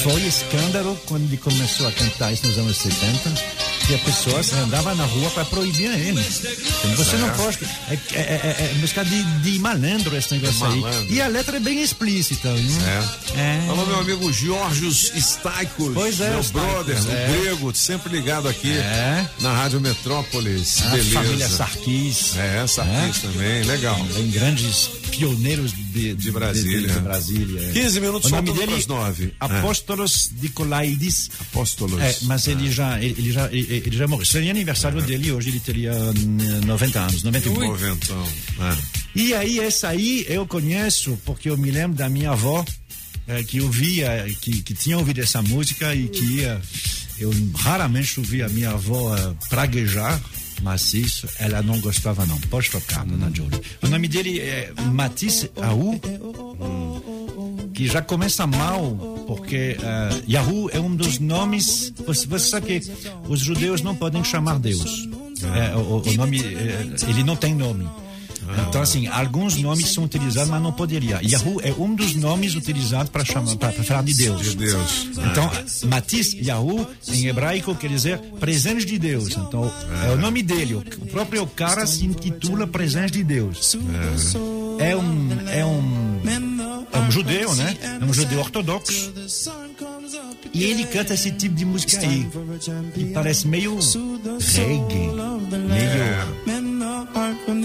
Foi 0.03 0.21
escândalo 0.27 1.01
quando 1.07 1.23
ele 1.25 1.37
começou 1.39 1.87
a 1.89 1.93
cantar 1.93 2.33
isso 2.33 2.47
nos 2.47 2.59
anos 2.59 2.77
70, 2.77 3.31
que 3.93 3.95
a 3.95 3.99
pessoa 3.99 4.41
andava 4.65 4.95
na 4.95 5.05
rua 5.05 5.31
para 5.31 5.45
proibir 5.45 5.91
ele. 5.91 6.21
Então, 6.21 6.97
Você 6.97 7.17
não 7.17 7.29
pode. 7.31 7.59
É, 7.91 7.95
é, 8.15 8.21
é, 8.21 8.71
é 8.71 8.75
música 8.81 9.05
de, 9.05 9.23
de 9.23 9.59
malandro 9.59 10.17
esse 10.17 10.33
negócio 10.35 10.65
aí. 10.65 11.07
E 11.11 11.21
a 11.21 11.27
letra 11.29 11.59
é 11.59 11.61
bem 11.61 11.83
explícita. 11.83 12.49
É. 12.49 13.39
É. 13.39 13.67
Alô, 13.69 13.85
meu 13.85 13.99
amigo 14.01 14.33
Georgios 14.33 15.13
Staikos. 15.15 15.93
Pois 15.93 16.21
é, 16.21 16.31
Meu 16.31 16.41
Staikos, 16.41 16.73
brother, 16.73 16.97
é. 16.97 17.01
o 17.01 17.43
grego, 17.43 17.75
sempre 17.75 18.11
ligado 18.13 18.49
aqui 18.49 18.73
É. 18.73 19.27
na 19.41 19.53
Rádio 19.53 19.81
Metrópolis. 19.81 20.81
A 20.87 20.91
Beleza. 20.91 21.11
família 21.11 21.49
Sarkis. 21.49 22.37
É, 22.37 22.67
Sarkis 22.67 23.19
também, 23.21 23.63
legal. 23.65 24.03
Bem 24.15 24.31
grandes 24.31 24.89
pioneiros 25.17 25.73
de, 25.73 26.15
De 26.15 26.31
Brasília. 26.31 26.89
De, 26.89 26.95
de 26.95 27.01
Brasília. 27.01 27.69
é. 27.69 27.73
15 27.73 28.01
minutos, 28.01 28.31
o 28.31 28.35
nome 28.35 28.49
faltando 28.49 28.67
dele 28.67 28.83
pras 28.83 28.87
nove. 28.87 29.35
Apóstolos 29.39 30.31
Nicolaidis. 30.41 31.31
Apóstolos. 31.41 32.01
É, 32.01 32.17
mas 32.23 32.49
ele 32.49 32.71
já, 32.71 32.99
ele, 33.01 33.15
ele 33.19 33.33
já, 33.33 33.47
ele, 33.53 33.83
ele 33.87 33.97
já 33.97 34.07
morreu. 34.09 34.25
Seria 34.25 34.51
aniversário 34.51 35.01
dele 35.03 35.31
hoje, 35.33 35.51
ele 35.51 35.61
teria 35.61 35.93
hum, 35.93 36.61
90 36.67 37.01
anos, 37.01 37.23
91. 37.23 37.67
Noventão. 37.67 38.29
É. 38.61 38.77
E 39.15 39.35
aí, 39.35 39.61
essa 39.61 39.89
aí 39.89 40.25
eu 40.29 40.47
conheço 40.47 41.19
porque 41.25 41.51
eu 41.51 41.57
me 41.59 41.71
lembro 41.71 41.97
da 41.97 42.09
minha 42.09 42.31
avó, 42.31 42.65
que 43.47 43.61
ouvia, 43.61 44.27
que, 44.41 44.63
que 44.63 44.75
tinha 44.75 44.99
ouvido 44.99 45.21
essa 45.21 45.43
música 45.43 45.95
e 45.95 46.09
que 46.09 46.25
ia. 46.25 46.61
Eu 47.19 47.31
raramente 47.57 48.19
ouvi 48.19 48.43
a 48.43 48.49
minha 48.49 48.71
avó 48.71 49.15
praguejar, 49.49 50.21
mas 50.63 50.95
isso 50.95 51.29
ela 51.39 51.61
não 51.63 51.81
gostava, 51.81 52.25
não. 52.25 52.39
Pode 52.43 52.71
tocar, 52.71 53.05
dona 53.05 53.31
Jolie. 53.35 53.61
O 53.83 53.89
nome 53.89 54.09
dele 54.09 54.41
é 54.41 54.73
Matisse 54.93 55.51
Aou, 55.61 56.01
que 57.75 57.87
já 57.87 58.01
começa 58.01 58.47
mal, 58.47 59.25
porque 59.27 59.77
uh, 59.79 60.31
Yahoo 60.31 60.71
é 60.73 60.81
um 60.81 60.95
dos 60.95 61.19
nomes. 61.19 61.93
Você, 62.07 62.27
você 62.27 62.49
sabe 62.49 62.81
que 62.81 62.93
os 63.29 63.41
judeus 63.41 63.83
não 63.83 63.95
podem 63.95 64.23
chamar 64.23 64.59
Deus. 64.59 65.09
É, 65.43 65.77
o, 65.77 66.01
o 66.01 66.13
nome, 66.15 66.41
é, 66.41 66.87
ele 67.09 67.25
não 67.25 67.35
tem 67.35 67.55
nome. 67.55 67.89
Então, 68.69 68.83
assim, 68.83 69.07
alguns 69.07 69.57
nomes 69.57 69.89
são 69.89 70.05
utilizados, 70.05 70.51
mas 70.51 70.63
não 70.63 70.73
poderia. 70.73 71.21
Yahoo 71.23 71.61
é 71.63 71.73
um 71.73 71.95
dos 71.95 72.15
nomes 72.15 72.55
utilizados 72.55 73.11
para 73.11 73.25
chamar, 73.25 73.57
para 73.57 73.73
falar 73.73 74.03
de 74.03 74.15
Deus. 74.15 74.43
De 74.43 74.57
Deus. 74.57 75.09
Então, 75.31 75.51
Matisse, 75.89 76.39
Yahoo, 76.43 76.87
em 77.09 77.27
hebraico 77.27 77.75
quer 77.75 77.89
dizer 77.89 78.19
presente 78.41 78.85
de 78.85 78.99
Deus. 78.99 79.31
Então, 79.31 79.73
é 80.07 80.13
o 80.13 80.17
nome 80.17 80.43
dele. 80.43 80.75
O 80.75 81.07
próprio 81.07 81.47
cara 81.47 81.87
se 81.87 82.05
intitula 82.05 82.67
presente 82.67 83.13
de 83.13 83.25
Deus. 83.25 83.77
É 84.79 84.97
um, 84.97 85.29
é 85.49 85.65
um, 85.65 86.21
é 86.93 86.99
um 86.99 87.11
judeu, 87.11 87.55
né? 87.55 87.77
É 88.01 88.05
um 88.05 88.13
judeu 88.13 88.41
ortodoxo. 88.41 89.13
E 90.53 90.65
ele 90.65 90.85
canta 90.85 91.15
esse 91.15 91.31
tipo 91.31 91.55
de 91.55 91.65
música 91.65 91.99
aí, 91.99 92.29
que 92.95 93.07
parece 93.07 93.49
meio 93.49 93.79
reggae, 94.55 95.11
meio 96.45 96.62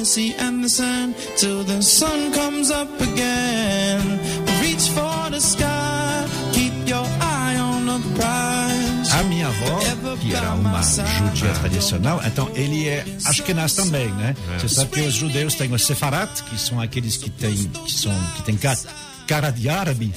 sea 0.08 0.36
and 0.40 0.62
the 0.64 0.70
sand 0.70 1.16
till 1.38 1.64
the 1.66 1.82
sun 1.82 2.32
comes 2.34 2.70
up 2.72 2.90
again. 3.02 4.20
Reach 4.62 4.90
for 4.92 5.30
the 5.32 5.40
sky, 5.40 6.26
keep 6.54 6.74
your 6.88 7.06
eye 7.22 7.58
on 7.60 7.86
the 7.86 8.00
prize. 8.16 9.12
A 9.14 9.24
minha 9.24 9.48
avó, 9.48 9.80
que 10.22 10.34
era 10.34 10.54
uma 10.54 10.82
judia 10.82 11.54
tradicional, 11.60 12.22
então 12.26 12.50
ele 12.56 12.88
é 12.88 13.06
Ashkenaz 13.26 13.74
também, 13.74 14.08
né? 14.14 14.36
Você 14.60 14.70
sabe 14.70 14.92
que 14.92 15.02
os 15.02 15.14
judeus 15.14 15.56
têm 15.56 15.74
os 15.74 15.86
sefarat, 15.86 16.44
que 16.44 16.58
são 16.60 16.80
aqueles 16.80 17.18
que 17.18 17.30
têm 17.30 17.56
que 17.56 17.92
são 17.94 18.14
que 18.36 18.44
têm 18.44 18.58
cara 19.28 19.50
de 19.52 19.68
árabe 19.68 20.14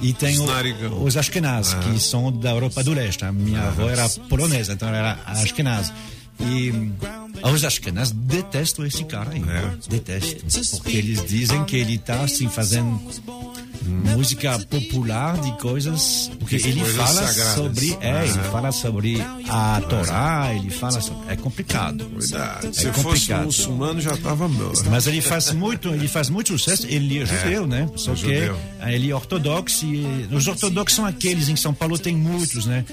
e 0.00 0.12
tem 0.14 0.38
o- 0.38 1.04
os 1.04 1.16
Ashkenaz, 1.18 1.74
que 1.74 2.00
são 2.00 2.32
da 2.32 2.50
Europa 2.50 2.82
do 2.82 2.92
Leste. 2.94 3.24
A 3.24 3.32
minha 3.32 3.60
avó 3.68 3.88
era 3.90 4.08
polonesa, 4.28 4.72
então 4.72 4.88
era 4.88 5.18
Ashkenaz. 5.26 5.92
E 6.40 6.72
os 7.42 7.64
Ashkenaz 7.64 8.10
detestam 8.10 8.86
esse 8.86 9.04
cara 9.04 9.30
aí. 9.30 9.42
Detestam. 9.88 10.78
Porque 10.78 10.96
eles 10.96 11.24
dizem 11.26 11.64
que 11.64 11.76
ele 11.76 11.94
está 11.94 12.22
assim 12.22 12.48
fazendo 12.48 13.00
música 13.88 14.58
popular 14.70 15.38
de 15.40 15.52
coisas. 15.58 16.30
Porque 16.38 16.56
ele 16.56 16.80
coisas 16.80 16.96
fala 16.96 17.26
sagradas. 17.26 17.54
sobre. 17.54 17.98
É, 18.00 18.24
ele 18.24 18.38
fala 18.50 18.72
sobre 18.72 19.22
a 19.48 19.80
Torá, 19.88 20.52
ele 20.54 20.70
fala 20.70 21.00
sobre. 21.00 21.32
É 21.32 21.36
complicado. 21.36 22.04
Cuidado. 22.04 22.66
É 22.68 22.72
Se 22.72 22.86
fosse 22.92 23.02
complicado. 23.02 23.44
muçulmano, 23.44 24.00
já 24.00 24.16
tava 24.16 24.48
morto. 24.48 24.84
Mas 24.90 25.06
ele 25.06 25.20
faz 25.20 25.52
muito, 25.52 25.88
ele 25.88 26.08
faz 26.08 26.28
muito 26.28 26.48
sucesso. 26.58 26.86
Ele 26.88 27.18
é 27.22 27.26
judeu, 27.26 27.66
né? 27.66 27.88
Só 27.96 28.12
que 28.14 28.20
judeu. 28.22 28.58
eh, 28.80 28.94
ele 28.94 29.10
é 29.10 29.14
ortodoxo. 29.14 29.84
E, 29.86 30.28
os 30.32 30.46
ortodoxos 30.46 30.96
são 30.96 31.04
aqueles 31.06 31.48
em 31.48 31.56
São 31.56 31.72
Paulo 31.74 31.98
tem 31.98 32.16
muitos, 32.16 32.66
né? 32.66 32.84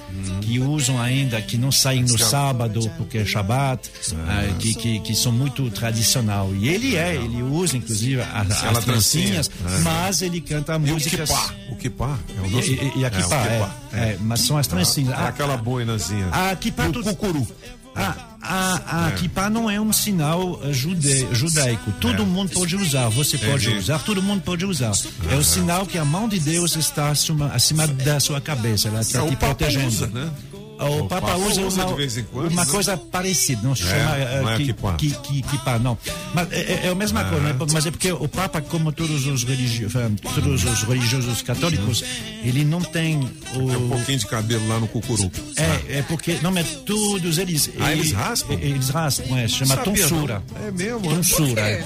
Que 0.42 0.60
usam 0.60 1.02
ainda, 1.02 1.42
que 1.42 1.58
não 1.58 1.72
saem 1.72 2.04
no 2.04 2.18
sábado 2.18 2.90
porque 2.98 3.18
é 3.20 3.26
Shabat, 3.26 3.90
ah, 4.28 4.54
que, 4.60 4.74
que 4.74 5.00
que 5.00 5.16
são 5.16 5.32
muito 5.32 5.70
tradicional. 5.72 6.50
E 6.56 6.68
ele 6.70 6.96
é, 6.96 7.16
ele 7.16 7.42
usa 7.44 7.78
inclusive 7.78 8.22
as, 8.22 8.52
Aquela 8.52 8.82
trancinhas, 8.82 9.48
trancinha. 9.48 9.82
mas 9.84 10.22
ele 10.22 10.42
canta 10.42 10.78
E 10.86 10.92
o 10.92 10.98
kipá? 10.98 11.50
O 11.72 11.76
kipá? 11.76 12.18
É 12.30 12.48
E, 12.48 13.00
e, 13.00 13.06
a 13.06 13.08
É, 13.08 13.10
o 13.10 13.12
kippah, 13.12 13.46
é, 13.46 13.54
kipá. 13.60 13.76
é, 13.94 14.18
mas 14.22 14.42
são 14.42 14.58
as 14.58 14.68
trancinhas. 14.68 15.14
É 15.14 15.18
Ah, 15.24 15.28
aquela 15.30 15.58
boinazinha. 15.58 16.28
a 16.32 16.56
kippah 16.56 16.88
o 16.88 16.92
tu- 16.94 17.04
cucuru. 17.04 17.48
a, 17.96 18.14
a, 18.42 19.08
a 19.08 19.12
kippah 19.14 19.50
não 19.50 19.70
é 19.70 19.80
um 19.80 19.92
sinal 19.94 20.60
eh, 20.64 20.74
jude, 20.74 21.28
judaico. 21.34 21.92
Todo 21.94 22.26
mundo 22.26 22.52
pode 22.52 22.76
usar, 22.76 23.08
você 23.10 23.38
pode 23.38 23.66
Entendi. 23.68 23.80
usar, 23.80 24.00
todo 24.00 24.22
mundo 24.22 24.42
pode 24.42 24.66
usar. 24.66 24.92
É 25.32 25.36
o 25.36 25.44
sinal 25.44 25.86
que 25.86 25.98
a 25.98 26.04
mão 26.06 26.28
de 26.28 26.40
Deus 26.40 26.76
está 26.76 27.10
acima, 27.10 27.48
acima 27.54 27.88
da 27.88 28.20
sua 28.20 28.40
cabeça, 28.42 28.90
ela 28.90 29.02
está 29.02 29.24
É, 29.26 29.30
te 29.30 29.36
protegendo. 29.38 29.88
usa, 29.88 30.08
né? 30.08 30.30
O, 30.80 31.00
O 31.04 31.08
Papa 31.08 31.22
Papa 31.28 31.38
usa 31.38 31.62
usa 31.62 31.82
uma, 31.84 31.92
de 31.92 31.98
vez 31.98 32.18
em 32.18 32.24
quando, 32.24 32.52
uma 32.52 32.66
né? 32.66 32.72
coisa 32.72 32.98
parecida, 32.98 33.62
não 33.64 33.74
se 33.76 33.84
chama 33.84 34.18
eh, 34.18 34.42
não 34.42 34.50
é 34.52 34.58
kippah. 34.58 34.94
ki- 34.96 35.16
ki- 35.24 35.42
kippah, 35.44 35.80
não. 35.80 35.98
Mas 36.34 36.52
é, 36.52 36.56
é- 36.60 36.82
é 36.86 36.90
a 36.90 36.96
mesma 36.96 37.24
coisa, 37.26 37.44
né? 37.44 37.56
mas 37.72 37.86
é 37.86 37.92
porque 37.92 38.12
o 38.12 38.28
Papa, 38.28 38.62
como 38.62 38.92
todos 38.92 39.26
os, 39.26 39.44
religi 39.44 39.88
todos 40.34 40.64
os 40.66 40.84
religiosos 40.84 41.42
católicos, 41.42 42.04
ele 42.44 42.66
não 42.66 42.82
tem 42.82 43.20
o, 43.56 43.60
Um 43.60 43.90
pouquinho 43.90 44.20
de 44.20 44.28
cabelo 44.28 44.68
lá 44.68 44.80
no 44.80 44.88
cucuru. 44.88 45.32
é, 45.56 46.00
é 46.00 46.02
porque, 46.04 46.40
não, 46.42 46.52
mas 46.52 46.68
todos 46.86 47.38
eles. 47.38 47.70
Ah, 47.80 47.92
eles 47.94 48.12
raspam? 48.12 48.58
Eles 48.60 48.90
raspam, 48.90 49.38
é, 49.38 49.48
chama 49.48 49.76
Sabia, 49.76 49.84
tonsura. 50.08 50.44
não? 50.60 50.68
É 50.68 50.72
mesmo? 50.72 51.00
Tonsura. 51.16 51.86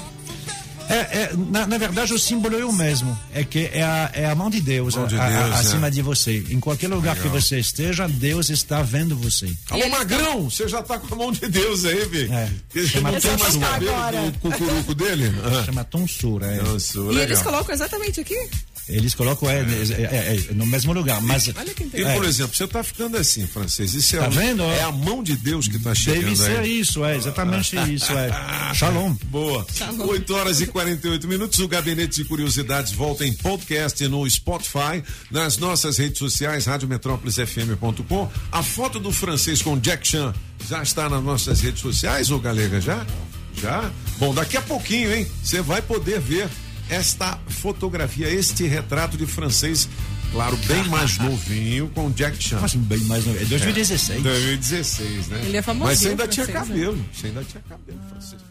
É. 0.94 1.22
É, 1.22 1.30
na, 1.50 1.66
na 1.66 1.78
verdade, 1.78 2.12
o 2.12 2.18
símbolo 2.18 2.58
é 2.58 2.64
o 2.64 2.72
mesmo. 2.72 3.16
É 3.32 3.44
que 3.44 3.70
é 3.72 3.82
a, 3.82 4.10
é 4.12 4.26
a 4.26 4.34
mão 4.34 4.50
de 4.50 4.60
Deus, 4.60 4.94
Mão 4.96 5.06
de 5.06 5.16
a- 5.16 5.24
a- 5.24 5.42
Deus, 5.44 5.60
acima 5.60 5.86
é. 5.86 5.90
de 5.90 6.02
você. 6.02 6.44
Em 6.50 6.58
qualquer 6.60 6.88
lugar 6.88 7.16
que 7.16 7.28
você 7.28 7.58
esteja, 7.58 8.06
Deus 8.08 8.50
está 8.50 8.82
vendo 8.82 9.16
você. 9.16 9.50
Alô, 9.70 9.88
Magrão, 9.88 10.50
você 10.50 10.68
já 10.68 10.82
tá 10.82 10.98
com 10.98 11.14
a 11.14 11.16
mão 11.18 11.32
de 11.32 11.46
Deus 11.48 11.84
aí, 11.84 12.04
Vi. 12.08 12.30
É. 12.32 12.50
Chama 12.86 13.12
não 13.12 13.20
tem 13.20 13.36
mais 13.36 13.56
cabelo 13.56 13.94
Agora. 13.94 14.30
do 14.30 14.38
cucuruco 14.38 14.94
dele? 14.94 15.32
Chama 15.64 15.84
tonsura. 15.84 16.46
É. 16.46 16.58
Tonsura, 16.58 17.12
E 17.12 17.16
legal. 17.16 17.22
eles 17.28 17.42
colocam 17.42 17.74
exatamente 17.74 18.20
aqui? 18.20 18.36
Eles 18.90 19.14
colocam 19.14 19.48
é, 19.48 19.60
é, 19.60 19.62
é, 19.62 20.46
é, 20.50 20.54
no 20.54 20.66
mesmo 20.66 20.92
lugar. 20.92 21.20
Mas 21.20 21.48
Olha 21.56 21.72
que 21.74 21.82
E, 21.82 21.86
interessante. 21.86 22.16
por 22.16 22.24
exemplo, 22.24 22.56
você 22.56 22.66
tá 22.66 22.82
ficando 22.82 23.16
assim, 23.16 23.46
francês. 23.46 23.94
Isso 23.94 24.16
é, 24.16 24.18
Tá 24.20 24.26
a- 24.26 24.28
vendo? 24.28 24.62
é 24.64 24.82
a 24.82 24.92
mão 24.92 25.22
de 25.22 25.36
Deus 25.36 25.68
que 25.68 25.78
tá 25.78 25.94
chegando 25.94 26.22
deve 26.24 26.36
ser 26.36 26.58
aí. 26.58 26.80
isso, 26.80 27.04
é 27.04 27.16
exatamente 27.16 27.76
isso. 27.92 28.12
É. 28.12 28.74
Shalom. 28.74 29.14
Boa. 29.26 29.66
8 30.06 30.34
horas 30.34 30.60
e 30.60 30.66
48 30.66 31.26
minutos. 31.28 31.58
O 31.60 31.68
Gabinete 31.68 32.16
de 32.16 32.24
Curiosidades 32.24 32.92
volta 32.92 33.26
em 33.26 33.32
podcast 33.32 34.06
no 34.08 34.28
Spotify, 34.28 35.02
nas 35.30 35.56
nossas 35.58 35.96
redes 35.98 36.18
sociais, 36.18 36.66
radiometrópolisfm.com. 36.66 38.28
A 38.52 38.62
foto 38.62 38.98
do 38.98 39.12
francês 39.12 39.62
com 39.62 39.78
Jack 39.78 40.06
Chan 40.06 40.34
já 40.68 40.82
está 40.82 41.08
nas 41.08 41.22
nossas 41.22 41.60
redes 41.60 41.80
sociais, 41.80 42.30
ô 42.30 42.38
Galega? 42.38 42.80
Já? 42.80 43.06
Já? 43.54 43.90
Bom, 44.18 44.34
daqui 44.34 44.56
a 44.56 44.62
pouquinho, 44.62 45.12
hein? 45.14 45.26
Você 45.42 45.60
vai 45.60 45.82
poder 45.82 46.20
ver 46.20 46.48
esta 46.90 47.38
fotografia, 47.48 48.28
este 48.28 48.66
retrato 48.66 49.16
de 49.16 49.24
francês, 49.26 49.88
claro, 50.32 50.56
bem 50.66 50.84
mais 50.88 51.16
novinho, 51.18 51.88
com 51.94 52.10
Jack 52.10 52.42
Chan. 52.42 52.58
Mas 52.60 52.74
bem 52.74 53.00
mais 53.04 53.24
novo. 53.24 53.38
É 53.40 53.44
2016. 53.44 54.22
2016, 54.22 55.28
né? 55.28 55.40
Ele 55.46 55.56
é 55.56 55.62
famosinho, 55.62 55.88
Mas 55.88 55.98
você 56.00 56.08
ainda 56.08 56.28
tinha 56.28 56.46
francês, 56.46 56.68
né? 56.68 56.74
cabelo. 56.84 57.06
Você 57.14 57.26
ainda 57.28 57.44
tinha 57.44 57.62
cabelo, 57.68 58.00
francês. 58.10 58.50